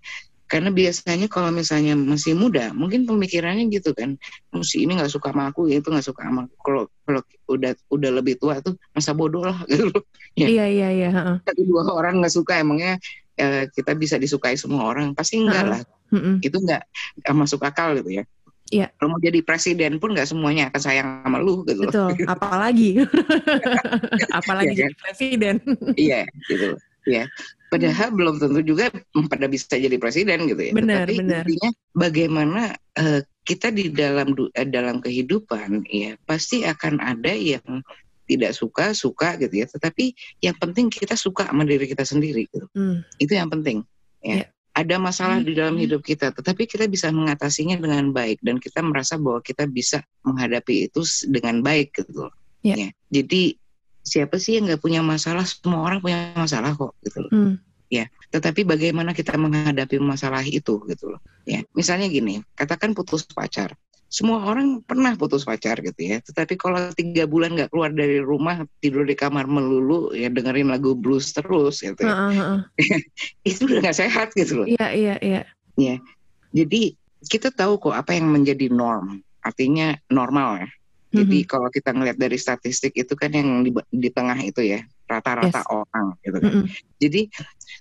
[0.46, 4.14] karena biasanya kalau misalnya masih muda mungkin pemikirannya gitu kan
[4.54, 7.74] "Oh, si ini nggak suka sama aku itu nggak suka sama aku." kalau kalau udah
[7.90, 9.90] udah lebih tua tuh masa bodoh lah gitu
[10.38, 10.46] Ya.
[10.52, 11.10] Iya iya iya.
[11.42, 13.00] satu dua orang nggak suka emangnya
[13.34, 15.72] eh, kita bisa disukai semua orang pasti enggak Ha-ha.
[15.74, 15.80] lah
[16.14, 16.38] Mm-mm.
[16.44, 16.82] itu nggak
[17.24, 18.24] nggak masuk akal gitu ya
[18.66, 18.90] Iya.
[18.98, 21.92] kalau mau jadi presiden pun nggak semuanya akan sayang sama lu gitu loh.
[21.92, 22.10] Betul.
[22.26, 22.90] Apalagi.
[24.38, 25.54] Apalagi Iya, jadi presiden.
[25.96, 26.74] iya gitu
[27.06, 27.22] ya
[27.70, 28.90] padahal belum tentu juga
[29.30, 31.46] pada bisa jadi presiden gitu ya Benar, tapi benar.
[31.46, 32.62] intinya bagaimana
[32.94, 37.62] eh, kita di dalam eh, dalam kehidupan ya pasti akan ada yang
[38.26, 40.10] tidak suka suka gitu ya tetapi
[40.42, 43.06] yang penting kita suka sama diri kita sendiri gitu Hmm.
[43.22, 43.86] itu yang penting
[44.18, 44.46] ya Ya.
[44.76, 45.82] Ada masalah di dalam Hmm.
[45.88, 50.92] hidup kita tetapi kita bisa mengatasinya dengan baik dan kita merasa bahwa kita bisa menghadapi
[50.92, 51.00] itu
[51.32, 52.32] dengan baik gitu loh.
[52.60, 52.92] Ya.
[53.08, 53.56] jadi
[54.02, 57.54] siapa sih yang nggak punya masalah semua orang punya masalah kok gitu loh Hmm.
[58.26, 63.72] tetapi bagaimana kita menghadapi masalah itu gitu loh ya misalnya gini katakan putus pacar
[64.06, 68.62] semua orang pernah putus pacar gitu ya tetapi kalau tiga bulan nggak keluar dari rumah
[68.78, 72.60] tidur di kamar melulu ya dengerin lagu blues terus gitu ya Heeh, heeh.
[73.50, 75.42] itu udah nggak sehat gitu loh Iya iya iya.
[76.56, 76.96] Jadi
[77.26, 80.68] kita tahu kok apa yang menjadi norm, artinya normal ya.
[81.20, 81.48] Jadi Mhm.
[81.48, 85.70] kalau kita ngelihat dari statistik itu kan yang di, di tengah itu ya rata-rata Yes.
[85.70, 86.52] orang gitu kan.
[86.52, 86.66] Mm-mm.
[86.98, 87.20] Jadi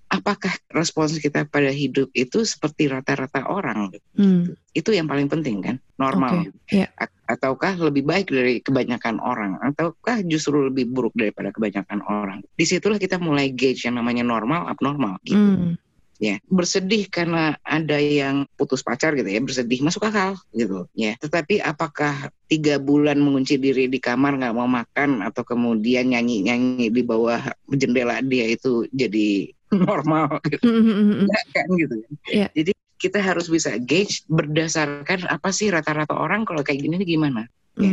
[0.07, 3.89] apakah respons kita pada hidup itu seperti rata-rata orang?
[4.13, 4.53] Hmm.
[4.71, 6.45] Itu yang paling penting kan, normal.
[6.45, 6.87] Oke, iya.
[6.95, 9.57] A- Ataukah lebih baik dari kebanyakan orang?
[9.57, 12.45] Ataukah justru lebih buruk daripada kebanyakan orang?
[12.53, 15.17] Di situlah kita mulai gauge yang namanya normal, abnormal.
[15.25, 15.73] Gitu Hmm.
[16.21, 21.59] Ya bersedih karena ada yang putus pacar gitu ya bersedih masuk akal gitu ya tetapi
[21.59, 27.01] apakah tiga bulan mengunci diri di kamar nggak mau makan atau kemudian nyanyi nyanyi di
[27.03, 29.51] bawah jendela dia itu jadi
[29.87, 31.25] normal gitu Hmm, hmm, hmm, hmm.
[31.27, 32.47] Nggak kan gitu kan Iya.
[32.55, 37.91] jadi kita harus bisa gauge berdasarkan apa sih rata-rata orang kalau kayak gini gimana Ya.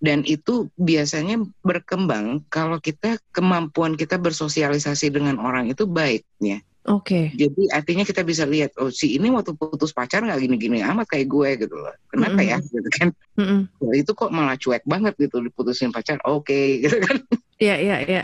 [0.00, 6.56] Dan itu biasanya berkembang kalau kita kemampuan kita bersosialisasi dengan orang itu baik ya
[6.88, 7.28] Oke.
[7.36, 11.28] jadi artinya kita bisa lihat oh si ini waktu putus pacar nggak gini-gini amat kayak
[11.28, 11.92] gue gitu loh.
[12.08, 13.08] Kenapa ya gitu kan?
[13.36, 13.60] Mm-mm.
[13.84, 16.16] Wah, itu kok malah cuek banget gitu diputusin pacar.
[16.24, 17.20] Oke gitu kan.
[17.60, 18.22] Iya iya iya.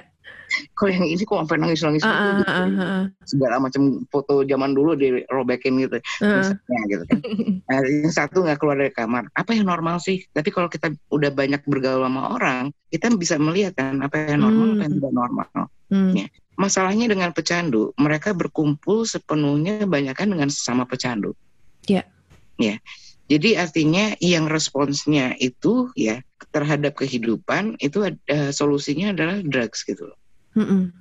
[0.72, 3.04] Kok yang ini kok sampai nangis-nangis Ah, gitu, ah, ah.
[3.26, 5.98] Segala macam foto zaman dulu dirobekin gitu.
[6.22, 6.40] Ah.
[6.40, 7.18] Misalnya gitu kan.
[7.66, 9.26] Nah, yang satu nggak keluar dari kamar.
[9.34, 10.22] Apa yang normal sih?
[10.30, 14.78] Tapi kalau kita udah banyak bergaul sama orang, kita bisa melihat kan apa yang normal,
[14.78, 14.98] apa yang Hmm.
[15.02, 15.48] tidak normal.
[15.90, 16.12] Hmm.
[16.14, 16.26] Ya.
[16.56, 21.36] Masalahnya dengan pecandu, mereka berkumpul sepenuhnya banyakkan dengan sesama pecandu.
[21.84, 22.08] Ya.
[22.56, 22.80] Ya.
[23.26, 26.22] Jadi artinya yang responsnya itu ya
[26.54, 30.18] terhadap kehidupan itu ada solusinya adalah drugs gitu loh.
[30.56, 30.96] Mm-mm.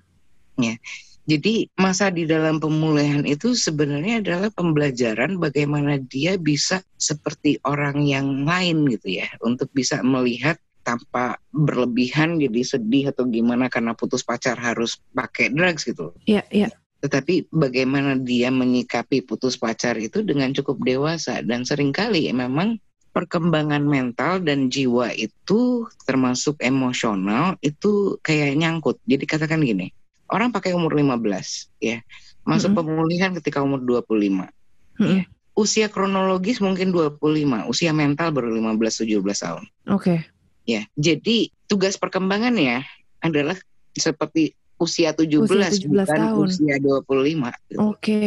[1.26, 8.46] Jadi masa di dalam pemulihan itu sebenarnya adalah pembelajaran bagaimana dia bisa seperti orang yang
[8.46, 14.54] lain gitu ya untuk bisa melihat tanpa berlebihan jadi sedih atau gimana karena putus pacar
[14.62, 16.14] harus pakai drugs gitu.
[16.30, 16.70] Iya iya.
[17.02, 22.78] Tetapi bagaimana dia menyikapi putus pacar itu dengan cukup dewasa dan sering kali memang
[23.16, 29.00] perkembangan mental dan jiwa itu termasuk emosional itu kayak nyangkut.
[29.08, 29.88] Jadi katakan gini,
[30.28, 31.24] orang pakai umur 15
[31.80, 32.04] ya,
[32.44, 32.80] masuk Mm-mm.
[32.84, 34.52] pemulihan ketika umur 25.
[35.00, 35.24] Mm-mm.
[35.56, 38.76] Usia kronologis mungkin 25, usia mental baru 15
[39.08, 39.64] 17 tahun.
[39.88, 40.35] Oke.
[40.66, 42.82] Ya, jadi tugas perkembangannya
[43.22, 43.54] adalah
[43.94, 46.46] seperti usia 17, Usia 17 bukan tahun.
[46.52, 47.54] usia 25.
[47.70, 47.80] gitu.
[47.80, 48.26] Oke.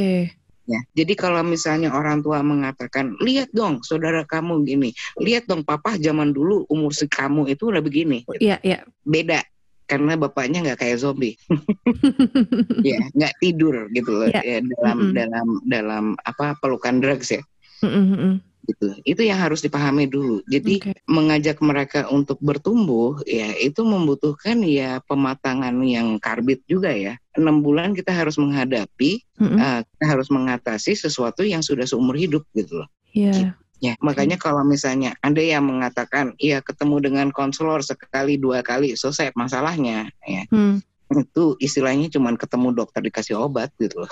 [0.65, 5.97] Ya, jadi kalau misalnya orang tua mengatakan, lihat dong saudara kamu gini, lihat dong papa
[5.97, 8.85] zaman dulu umur si kamu itu udah begini, Iya iya.
[9.01, 9.41] beda
[9.89, 11.41] karena bapaknya nggak kayak zombie,
[12.85, 14.41] ya nggak tidur gitu loh Iya.
[14.45, 15.15] ya, dalam Mm-mm.
[15.17, 17.41] dalam dalam apa pelukan drugs ya
[17.81, 18.35] Mm-mm, mm-mm.
[18.69, 18.93] Gitu.
[19.03, 20.45] Itu yang harus dipahami dulu.
[20.47, 20.93] Jadi Oke.
[21.09, 27.17] mengajak mereka untuk bertumbuh ya itu membutuhkan ya pematangan yang karbit juga ya.
[27.33, 29.57] Enam bulan kita harus menghadapi, Mm-mm.
[29.57, 32.89] eh, kita harus mengatasi sesuatu yang sudah seumur hidup gitu loh.
[33.17, 33.57] Iya.
[33.79, 39.31] Ya, makanya kalau misalnya ada yang mengatakan, iya ketemu dengan konselor sekali dua kali selesai
[39.39, 40.83] masalahnya, ya Hmm.
[41.15, 44.11] itu istilahnya cuman ketemu dokter dikasih obat gitu loh.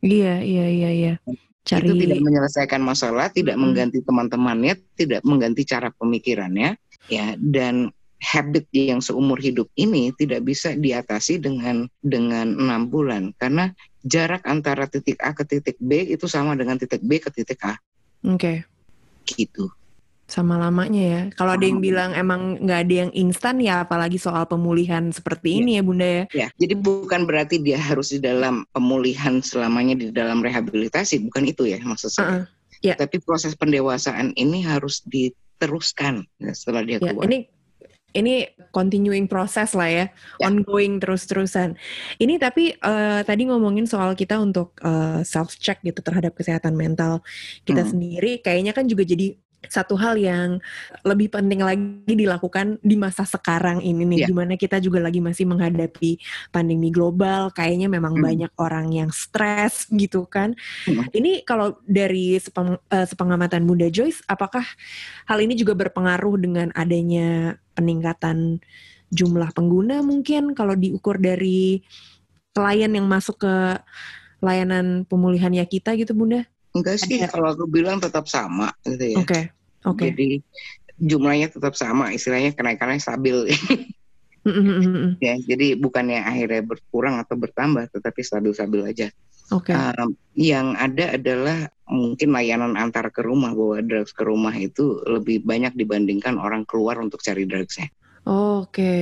[0.00, 1.14] Iya iya iya iya.
[1.64, 1.88] Cari.
[1.88, 3.72] Itu tidak menyelesaikan masalah, tidak Hmm.
[3.72, 6.76] mengganti teman-temannya, tidak mengganti cara pemikirannya,
[7.08, 7.88] ya dan
[8.24, 14.88] habit yang seumur hidup ini tidak bisa diatasi dengan dengan enam bulan karena jarak antara
[14.88, 17.76] titik A ke titik B itu sama dengan titik B ke titik A.
[18.24, 18.64] Oke.
[19.28, 19.68] Gitu.
[20.24, 21.22] Sama lamanya ya.
[21.36, 21.86] Kalau ada yang Sama.
[21.92, 25.60] bilang emang nggak ada yang instan ya, apalagi soal pemulihan seperti Iya.
[25.60, 26.24] ini ya Bunda ya.
[26.32, 31.68] Ya, jadi bukan berarti dia harus di dalam pemulihan selamanya di dalam rehabilitasi, bukan itu
[31.68, 32.24] ya maksud saya.
[32.24, 32.44] Uh-uh.
[32.80, 32.94] Ya.
[32.96, 37.28] Tapi proses pendewasaan ini harus diteruskan ya, setelah dia Ya, keluar.
[37.28, 37.38] ini
[38.14, 40.06] ini continuing proses lah ya,
[40.38, 40.46] Ya.
[40.46, 41.74] ongoing terus-terusan.
[42.16, 44.78] Ini tapi eh, tadi ngomongin soal kita untuk
[45.20, 47.20] self check gitu terhadap kesehatan mental
[47.64, 47.90] kita Hmm.
[47.92, 49.34] sendiri, kayaknya kan juga jadi
[49.68, 50.58] satu hal yang
[51.04, 54.26] lebih penting lagi dilakukan di masa sekarang ini nih, Ya.
[54.30, 56.18] di mana kita juga lagi masih menghadapi
[56.50, 58.24] pandemi global, kayaknya memang Hmm.
[58.24, 60.56] banyak orang yang stres gitu kan.
[60.88, 61.06] Hmm.
[61.12, 64.64] Ini kalau dari sepeng- eh, sepengamatan Bunda Joyce, apakah
[65.28, 68.62] hal ini juga berpengaruh dengan adanya peningkatan
[69.14, 71.82] jumlah pengguna mungkin kalau diukur dari
[72.54, 73.54] klien yang masuk ke
[74.42, 76.46] layanan pemulihannya kita gitu Bunda?
[76.74, 79.18] Enggak sih, Ada- kalau aku bilang tetap sama gitu ya.
[79.22, 79.40] Oke,
[79.86, 80.02] oke.
[80.10, 80.42] Jadi
[80.98, 83.46] jumlahnya tetap sama, istilahnya kenaikannya stabil
[84.44, 85.12] Mm, mm, mm, mm.
[85.24, 85.34] ya.
[85.40, 89.08] Jadi bukannya akhirnya berkurang atau bertambah, tetapi stabil-stabil aja.
[89.48, 95.04] Oke, Um, yang ada adalah mungkin layanan antar ke rumah bawa drugs ke rumah itu
[95.04, 97.92] lebih banyak dibandingkan orang keluar untuk cari drugsnya
[98.24, 98.96] oke,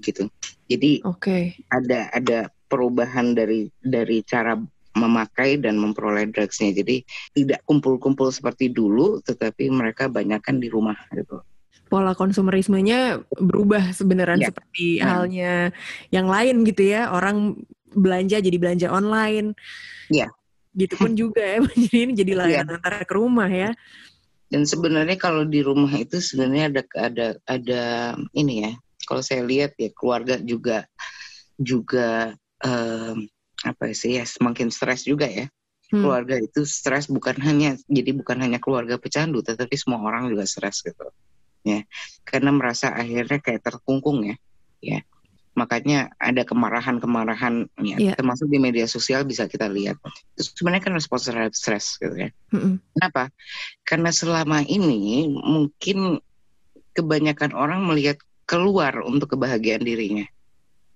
[0.00, 0.32] gitu.
[0.66, 1.60] Jadi oke.
[1.68, 4.56] ada ada perubahan dari dari cara
[4.96, 6.72] memakai dan memperoleh drugsnya.
[6.72, 7.04] Jadi
[7.36, 11.44] tidak kumpul-kumpul seperti dulu, tetapi mereka banyakkan di rumah gitu.
[11.86, 14.48] Pola konsumerismenya berubah sebenarnya Ya.
[14.50, 15.06] seperti Hmm.
[15.06, 15.52] halnya
[16.10, 17.14] yang lain gitu ya.
[17.14, 17.62] Orang
[17.94, 19.54] belanja jadi belanja online.
[20.10, 20.26] Ya.
[20.74, 21.62] Gitu pun juga ya.
[21.86, 23.70] Jadi ini jadi layanan antar ke rumah ya.
[24.46, 27.82] Dan sebenarnya kalau di rumah itu sebenarnya ada ada ada
[28.34, 28.72] ini ya.
[29.06, 30.86] Kalau saya lihat ya keluarga juga
[31.56, 33.30] juga em,
[33.64, 35.48] apa sih ya semakin stres juga ya.
[35.86, 36.02] Hmm.
[36.02, 40.82] Keluarga itu stres bukan hanya jadi bukan hanya keluarga pecandu, tetapi semua orang juga stres
[40.82, 41.06] gitu.
[41.62, 41.82] Ya,
[42.26, 44.36] karena merasa akhirnya kayak terkungkung ya.
[44.82, 45.00] Ya.
[45.56, 48.12] Makanya ada kemarahan-kemarahan ya, Iya.
[48.12, 49.96] termasuk di media sosial bisa kita lihat.
[50.36, 52.30] Itu sebenarnya kan respons terhadap stres gitu ya.
[52.52, 52.76] Mm-mm.
[52.92, 53.32] Kenapa?
[53.80, 56.20] Karena selama ini mungkin
[56.92, 60.28] kebanyakan orang melihat keluar untuk kebahagiaan dirinya,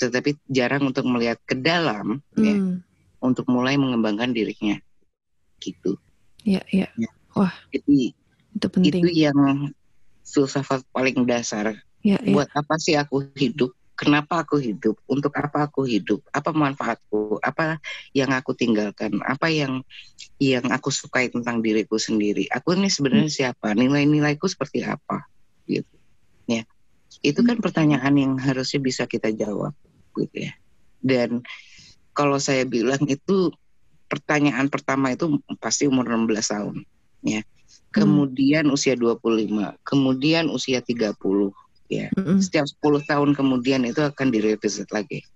[0.00, 2.80] tetapi jarang untuk melihat ke dalam ya, Hmm.
[3.20, 4.80] untuk mulai mengembangkan dirinya.
[5.60, 6.00] Gitu.
[6.48, 6.88] Iya, iya.
[7.68, 8.16] Jadi
[8.56, 9.04] Itu penting.
[9.04, 9.70] itu yang
[10.24, 11.76] filsafat paling dasar.
[12.00, 12.32] Ya, ya.
[12.32, 13.76] Buat apa sih aku hidup?
[13.92, 14.96] Kenapa aku hidup?
[15.04, 16.24] Untuk apa aku hidup?
[16.32, 17.36] Apa manfaatku?
[17.44, 17.76] Apa
[18.16, 19.20] yang aku tinggalkan?
[19.20, 19.84] Apa yang
[20.40, 22.48] yang aku sukai tentang diriku sendiri?
[22.48, 23.76] Aku ini sebenarnya siapa?
[23.76, 25.28] Nilai-nilaiku seperti apa?
[25.68, 25.92] Gitu.
[26.48, 26.64] Ya.
[27.20, 29.76] Itu kan pertanyaan yang harusnya bisa kita jawab
[30.16, 30.52] gitu ya.
[31.00, 31.44] Dan
[32.12, 33.52] kalau saya bilang itu
[34.10, 36.76] pertanyaan pertama itu pasti umur 16 tahun
[37.22, 37.42] ya.
[37.90, 41.10] Kemudian usia 25, kemudian usia 30
[41.90, 42.38] ya Mm-mm.
[42.38, 45.26] setiap 10 tahun kemudian itu akan direvisit lagi.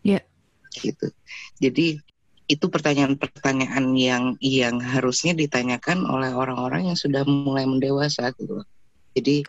[0.00, 0.24] Iya.
[0.72, 1.12] Gitu.
[1.60, 2.00] Jadi
[2.48, 8.64] itu pertanyaan-pertanyaan yang yang harusnya ditanyakan oleh orang-orang yang sudah mulai mendewasa gitu.
[9.12, 9.44] Jadi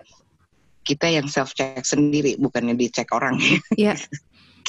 [0.84, 3.40] kita yang self check sendiri bukannya dicek orang.
[3.80, 3.96] Iya.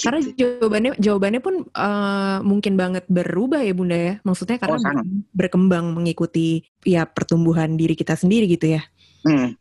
[0.00, 0.08] Gitu.
[0.08, 4.14] Karena jawabannya jawabannya pun eh, mungkin banget berubah ya Bunda ya.
[4.24, 5.04] Maksudnya karena Oh, sangat.
[5.36, 8.82] berkembang mengikuti ya pertumbuhan diri kita sendiri gitu ya.
[9.28, 9.52] Hmm.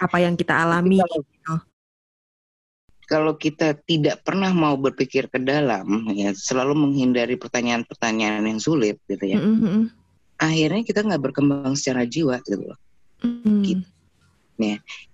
[0.00, 1.04] Apa yang kita alami.
[1.04, 1.68] Kalau-
[3.04, 9.28] Kalau kita tidak pernah mau berpikir ke dalam, ya selalu menghindari pertanyaan-pertanyaan yang sulit, gitu
[9.28, 9.36] ya.
[9.36, 9.84] Mm-mm, mm-mm.
[10.40, 12.78] Akhirnya kita nggak berkembang secara jiwa, gitu loh.
[13.20, 13.60] Mm.
[13.60, 13.84] Gitu.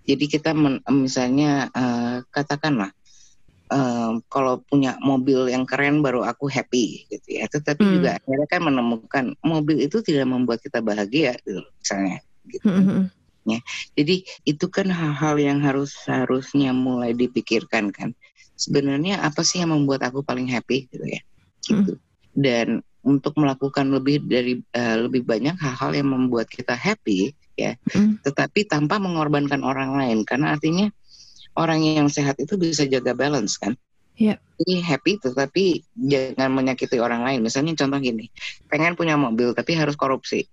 [0.06, 2.94] Jadi kita men- misalnya eh, katakanlah
[3.70, 7.46] eh, kalau punya mobil yang keren baru aku happy gitu ya.
[7.46, 7.92] Tetapi Hmm.
[7.98, 12.18] juga akhirnya kan menemukan mobil itu tidak membuat kita bahagia gitu misalnya.
[12.50, 12.66] Gitu.
[12.66, 13.06] Mm-mm,
[13.46, 13.60] mm-mm.
[13.98, 18.14] Jadi itu kan hal-hal yang harus harusnya mulai dipikirkan kan.
[18.54, 21.20] Sebenarnya apa sih yang membuat aku paling happy gitu ya.
[21.64, 21.98] Gitu.
[22.30, 28.20] Dan untuk melakukan lebih dari eh, lebih banyak hal-hal yang membuat kita happy ya, Mm.
[28.24, 30.88] tetapi tanpa mengorbankan orang lain karena artinya
[31.60, 33.76] orang yang sehat itu bisa jaga balance kan.
[34.16, 34.40] Iya.
[34.60, 35.64] Jadi happy tetapi
[35.96, 37.40] jangan menyakiti orang lain.
[37.44, 38.28] Misalnya contoh gini,
[38.68, 40.48] pengen punya mobil tapi harus korupsi.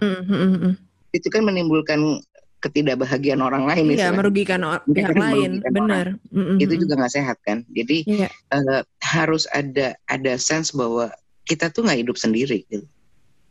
[0.00, 0.74] Mm, mm, mm.
[1.16, 2.20] Itu kan menimbulkan
[2.58, 4.18] ketidakbahagiaan orang lain Iya, istilahnya.
[4.18, 6.06] merugikan o- Iya, pihak kan lain, benar.
[6.32, 7.62] Mm-mm, itu juga nggak sehat kan.
[7.70, 11.12] Jadi Iya, eh, harus ada ada sense bahwa
[11.46, 12.84] kita tuh nggak hidup sendiri gitu.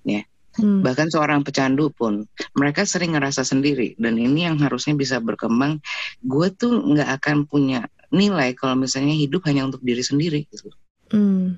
[0.05, 0.23] Ya,
[0.57, 0.81] Hmm.
[0.81, 2.25] Bahkan seorang pecandu pun
[2.57, 5.77] mereka sering ngerasa sendiri dan ini yang harusnya bisa berkembang.
[6.25, 10.73] Gue tuh nggak akan punya nilai kalau misalnya hidup hanya untuk diri sendiri gitu.
[11.13, 11.55] Hmm.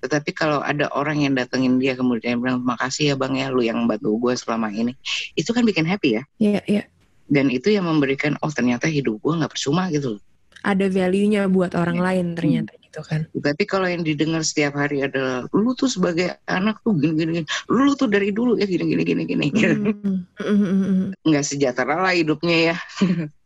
[0.00, 3.84] Tetapi kalau ada orang yang datengin dia kemudian bilang makasih ya bang ya lu yang
[3.84, 4.96] bantu gue selama ini,
[5.36, 6.22] itu kan bikin happy ya.
[6.40, 6.82] Iya, iya.
[7.28, 10.16] Dan itu yang memberikan oh ternyata hidup gue nggak percuma gitu.
[10.16, 10.22] loh.
[10.64, 12.04] Ada value-nya buat orang Iya.
[12.08, 13.22] lain ternyata gitu kan.
[13.30, 17.46] Tapi kalau yang didengar setiap hari adalah lu tuh sebagai anak tuh gini gini, gini.
[17.70, 20.26] lu tuh dari dulu ya gini gini gini gini, Hmm.
[20.34, 21.08] Hmm, hmm, hmm, hmm.
[21.22, 22.76] nggak sejahtera lah hidupnya ya.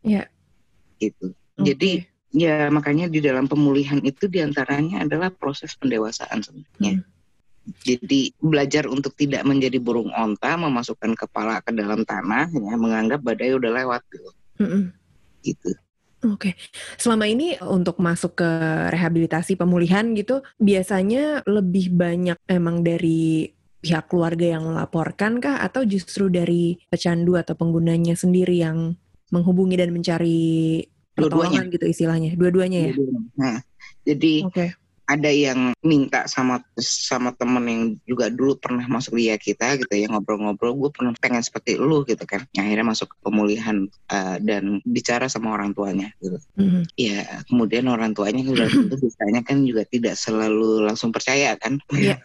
[0.01, 0.23] Iya.
[1.05, 1.25] gitu.
[1.61, 2.33] Jadi Oke.
[2.33, 7.05] ya makanya di dalam pemulihan itu di antaranya adalah proses pendewasaan sebenarnya.
[7.05, 7.13] Hmm.
[7.81, 13.57] Jadi belajar untuk tidak menjadi burung onta, memasukkan kepala ke dalam tanah, ya, menganggap badai
[13.57, 14.29] udah lewat gitu.
[14.61, 14.83] Hmm, hmm.
[15.41, 15.69] gitu.
[16.25, 16.57] Oke,
[16.97, 18.49] selama ini untuk masuk ke
[18.89, 23.53] rehabilitasi pemulihan gitu, biasanya lebih banyak emang dari
[23.85, 28.97] pihak keluarga yang melaporkan kah, atau justru dari pecandu atau penggunanya sendiri yang
[29.29, 30.81] menghubungi dan mencari
[31.13, 32.93] pertolongan gitu istilahnya, dua-duanya ya?
[33.37, 33.57] Nah,
[34.01, 34.73] jadi Oke,
[35.05, 40.09] ada yang minta sama sama temen yang juga dulu pernah masuk dia kita gitu ya
[40.09, 45.29] ngobrol-ngobrol gue pernah pengen seperti lu gitu kan akhirnya masuk ke pemulihan uh, dan bicara
[45.29, 46.81] sama orang tuanya gitu Mhm.
[46.97, 52.17] ya kemudian orang tuanya udah tentu biasanya kan juga tidak selalu langsung percaya kan Iya.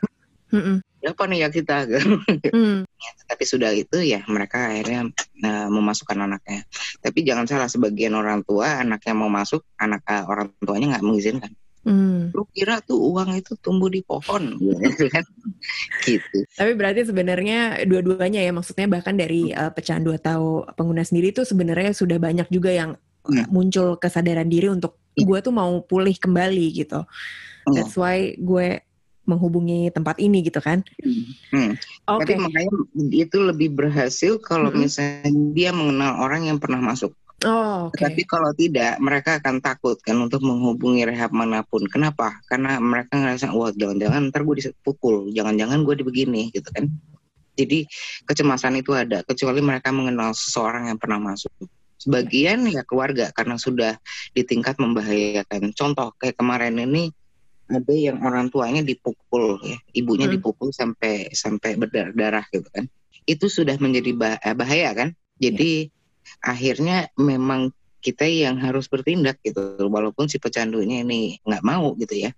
[0.50, 0.82] Mhm.
[1.00, 2.20] apa nih ya kita gitu.
[2.56, 2.84] Hmm.
[3.24, 5.08] tapi sudah itu ya mereka akhirnya
[5.44, 6.64] uh, memasukkan anaknya
[7.00, 11.52] tapi jangan salah sebagian orang tua anaknya mau masuk anak uh, orang tuanya nggak mengizinkan
[11.80, 12.28] Hmm.
[12.36, 15.24] lu kira tuh uang itu tumbuh di pohon gitu kan
[16.04, 21.40] gitu Tapi berarti sebenarnya dua-duanya ya, maksudnya bahkan dari uh, pecandu atau pengguna sendiri itu
[21.48, 23.44] sebenarnya sudah banyak juga yang Hmm.
[23.52, 25.28] muncul kesadaran diri untuk Iya.
[25.28, 27.04] gue tuh mau pulih kembali gitu.
[27.68, 27.74] Hmm.
[27.76, 28.80] That's why gue
[29.28, 30.80] menghubungi tempat ini gitu kan.
[31.52, 31.76] Hmm.
[32.08, 32.32] Oke.
[32.32, 32.72] Tapi makanya
[33.12, 34.88] itu lebih berhasil kalau Mm-mm.
[34.88, 37.12] misalnya dia mengenal orang yang pernah masuk.
[37.40, 37.96] Oh, oke.
[37.96, 41.80] Tapi kalau tidak, mereka akan takut kan untuk menghubungi rehab mana pun.
[41.88, 42.36] Kenapa?
[42.44, 46.92] Karena mereka ngerasa, wah jangan-jangan ntar gue dipukul, jangan-jangan gue dibegini gitu kan.
[47.56, 47.88] Jadi
[48.28, 51.48] kecemasan itu ada, kecuali mereka mengenal seseorang yang pernah masuk.
[52.00, 53.96] Sebagian ya keluarga karena sudah
[54.32, 55.72] di tingkat membahayakan.
[55.76, 57.12] Contoh kayak kemarin ini
[57.68, 60.36] ada yang orang tuanya dipukul ya, ibunya Hmm.
[60.40, 62.84] dipukul sampai sampai berdarah-darah gitu kan.
[63.28, 65.08] Itu sudah menjadi bah- bahaya kan.
[65.36, 65.92] Jadi
[66.38, 72.30] akhirnya memang kita yang harus bertindak gitu walaupun si pecandunya ini nggak mau gitu ya.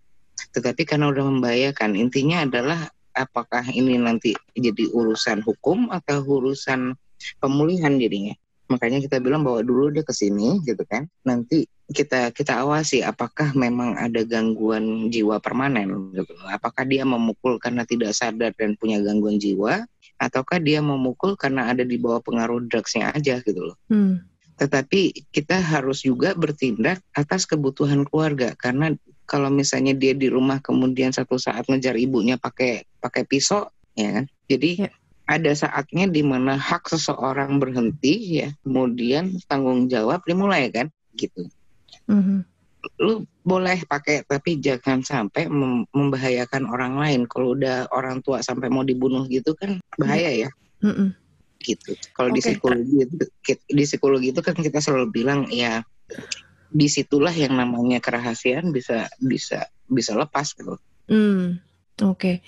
[0.53, 6.99] Tetapi karena udah membahayakan intinya adalah apakah ini nanti jadi urusan hukum atau urusan
[7.39, 8.35] pemulihan jadinya.
[8.73, 11.07] Makanya kita bilang bahwa dulu dia ke sini gitu kan.
[11.23, 16.33] Nanti kita kita awasi apakah memang ada gangguan jiwa permanen gitu.
[16.49, 19.85] Apakah dia memukul karena tidak sadar dan punya gangguan jiwa
[20.23, 24.23] ataukah dia memukul karena ada di bawah pengaruh drugsnya aja gitu loh Hmm.
[24.55, 28.95] tetapi kita harus juga bertindak atas kebutuhan keluarga karena
[29.27, 33.67] kalau misalnya dia di rumah kemudian satu saat ngejar ibunya pakai pakai pisau
[33.99, 34.91] ya kan jadi Ya.
[35.27, 41.49] ada saatnya di mana hak seseorang berhenti ya kemudian tanggung jawab dimulai kan gitu
[42.07, 42.45] Mhm.
[42.99, 48.71] lu boleh pakai tapi jangan sampai mem- membahayakan orang lain kalau udah orang tua sampai
[48.71, 50.51] mau dibunuh gitu kan bahaya ya
[50.83, 51.15] Mhm.
[51.63, 51.95] gitu.
[52.11, 52.55] Kalau di Oke.
[52.55, 53.15] psikologi itu
[53.71, 55.83] di psikologi itu kan kita selalu bilang ya
[56.71, 60.75] di situlah yang namanya kerahasiaan bisa bisa bisa lepas gitu.
[61.07, 61.63] Hmm,
[62.01, 62.41] Oke,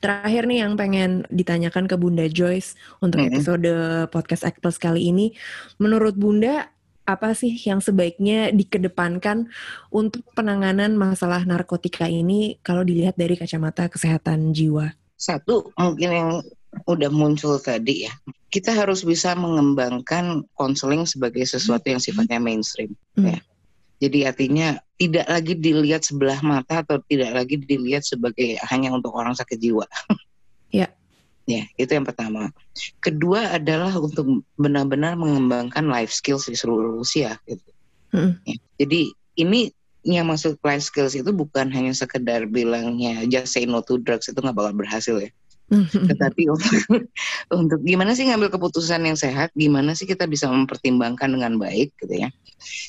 [0.00, 3.28] terakhir nih yang pengen ditanyakan ke Bunda Joyce untuk Mhm.
[3.30, 3.70] episode
[4.10, 5.36] podcast Act Plus kali ini,
[5.76, 6.72] menurut Bunda
[7.08, 9.48] apa sih yang sebaiknya dikedepankan
[9.88, 14.92] untuk penanganan masalah narkotika ini kalau dilihat dari kacamata kesehatan jiwa?
[15.16, 16.30] Satu mungkin yang
[16.84, 18.12] udah muncul tadi ya,
[18.52, 22.92] kita harus bisa mengembangkan konseling sebagai sesuatu yang sifatnya mainstream.
[23.16, 23.32] Hmm.
[23.32, 23.40] Ya.
[23.98, 24.68] Jadi artinya
[25.00, 29.88] tidak lagi dilihat sebelah mata atau tidak lagi dilihat sebagai hanya untuk orang sakit jiwa.
[30.68, 30.92] Ya.
[31.48, 32.52] Ya, itu yang pertama.
[33.00, 37.40] Kedua adalah untuk benar-benar mengembangkan life skills di seluruh usia.
[37.48, 37.64] Gitu.
[38.12, 38.36] Mm.
[38.44, 38.56] Ya.
[38.84, 39.00] Jadi
[39.40, 39.72] ini
[40.04, 44.36] yang masuk life skills itu bukan hanya sekedar bilangnya just say no to drugs itu
[44.36, 45.32] nggak bakal berhasil ya.
[45.72, 46.72] Tetapi untuk,
[47.52, 52.28] untuk gimana sih ngambil keputusan yang sehat, gimana sih kita bisa mempertimbangkan dengan baik gitu
[52.28, 52.28] ya.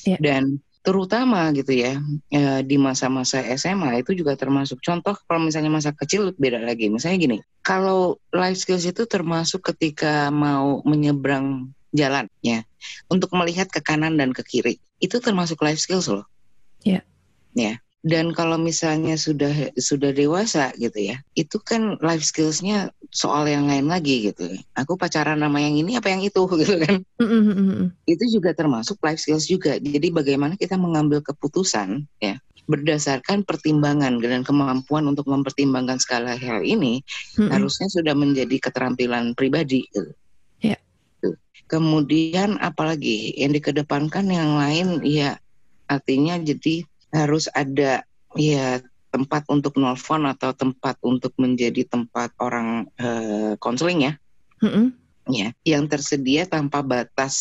[0.03, 0.17] Ya.
[0.19, 1.99] Dan terutama gitu ya
[2.31, 6.87] eh, di masa-masa SMA itu juga termasuk contoh kalau misalnya masa kecil beda lagi.
[6.87, 12.61] Misalnya gini, kalau life skills itu termasuk ketika mau menyeberang jalan ya
[13.09, 16.23] untuk melihat ke kanan dan ke kiri itu termasuk life skills loh.
[16.85, 17.03] Ya.
[17.57, 17.81] Ya.
[17.99, 23.91] Dan kalau misalnya sudah sudah dewasa gitu ya, itu kan life skillsnya soal yang lain
[23.91, 24.55] lagi gitu.
[24.71, 27.03] Aku pacaran sama yang ini apa yang itu gitu kan.
[27.19, 27.91] Mm-mm.
[28.07, 29.75] Itu juga termasuk life skills juga.
[29.75, 32.39] Jadi bagaimana kita mengambil keputusan ya
[32.69, 37.01] berdasarkan pertimbangan dan kemampuan untuk mempertimbangkan segala hal ini
[37.35, 37.49] Mm-mm.
[37.51, 39.83] harusnya sudah menjadi keterampilan pribadi.
[39.91, 40.15] Gitu.
[40.63, 40.79] Ya.
[41.19, 41.35] Tuh.
[41.67, 45.35] Kemudian apalagi yang dikedepankan yang lain ya
[45.89, 48.05] artinya jadi harus ada
[48.37, 54.13] ya tempat untuk nelfon atau tempat untuk menjadi tempat orang eh, konseling ya
[54.61, 54.93] Mm-mm.
[55.29, 57.35] ya yang tersedia tanpa batas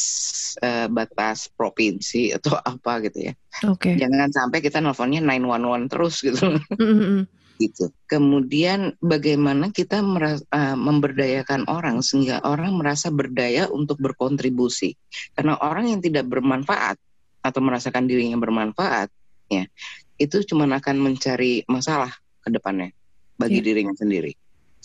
[0.65, 3.33] eh, batas provinsi atau apa gitu ya
[3.69, 4.01] Oke.
[4.01, 7.29] jangan sampai kita nelfonnya 911 terus gitu Mm-mm.
[7.59, 7.91] gitu.
[8.07, 14.95] Kemudian bagaimana kita meras- eh, memberdayakan orang sehingga orang merasa berdaya untuk berkontribusi.
[15.35, 16.97] Karena orang yang tidak bermanfaat
[17.43, 19.11] atau merasakan dirinya bermanfaat,
[19.49, 19.65] ya
[20.19, 22.11] itu cuma akan mencari masalah
[22.43, 22.91] ke depannya
[23.39, 23.67] bagi Iya.
[23.71, 24.33] dirinya sendiri.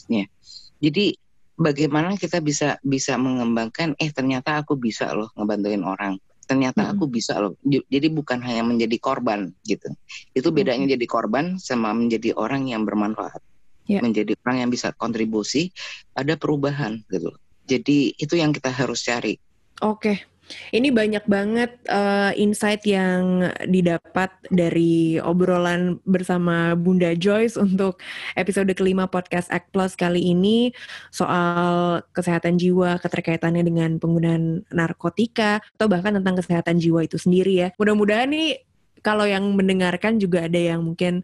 [0.05, 0.29] Ya,
[0.77, 1.17] jadi
[1.57, 6.21] bagaimana kita bisa bisa mengembangkan, eh ternyata aku bisa loh ngebantuin orang.
[6.43, 6.93] Ternyata Mm-mm.
[6.99, 7.55] aku bisa loh.
[7.63, 9.89] Jadi bukan hanya menjadi korban gitu.
[10.35, 13.39] Itu bedanya jadi korban sama menjadi orang yang bermanfaat.
[13.87, 14.03] Ya.
[14.03, 15.71] Menjadi orang yang bisa kontribusi
[16.13, 17.31] ada perubahan gitu.
[17.63, 19.39] Jadi itu yang kita harus cari.
[19.81, 20.32] Oke.
[20.75, 28.03] Ini banyak banget eh, insight yang didapat dari obrolan bersama Bunda Joyce untuk
[28.35, 30.75] episode kelima podcast Act Plus kali ini
[31.09, 37.67] soal kesehatan jiwa, keterkaitannya dengan penggunaan narkotika, atau bahkan tentang kesehatan jiwa itu sendiri ya.
[37.79, 38.67] Mudah-mudahan nih
[39.03, 41.23] kalau yang mendengarkan juga ada yang mungkin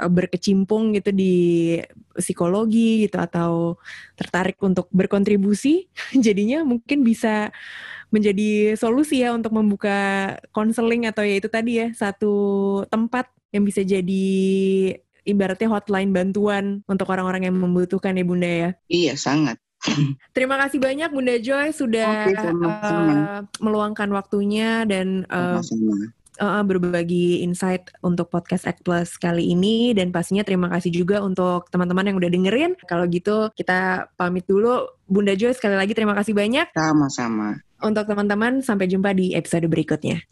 [0.00, 1.34] eh, berkecimpung gitu di
[2.14, 3.80] psikologi gitu atau
[4.14, 5.88] tertarik untuk berkontribusi
[6.24, 7.50] jadinya mungkin bisa
[8.14, 12.34] menjadi solusi ya untuk membuka konseling atau ya itu tadi ya satu
[12.86, 14.30] tempat yang bisa jadi
[15.26, 18.70] ibaratnya hotline bantuan untuk orang-orang yang membutuhkan ya Bunda ya.
[18.86, 19.58] Iya sangat.
[20.36, 23.12] Terima kasih banyak Bunda Joy sudah Oke, sama-sama.
[23.12, 26.08] eh, meluangkan waktunya dan Sama-sama.
[26.40, 31.68] uh, berbagi insight untuk podcast Act Plus kali ini dan pastinya terima kasih juga untuk
[31.68, 32.72] teman-teman yang udah dengerin.
[32.88, 34.88] Kalau gitu kita pamit dulu.
[35.04, 36.72] Bunda Joy sekali lagi terima kasih banyak.
[36.72, 38.64] Sama-sama untuk teman-teman.
[38.64, 40.24] Sampai jumpa di episode berikutnya.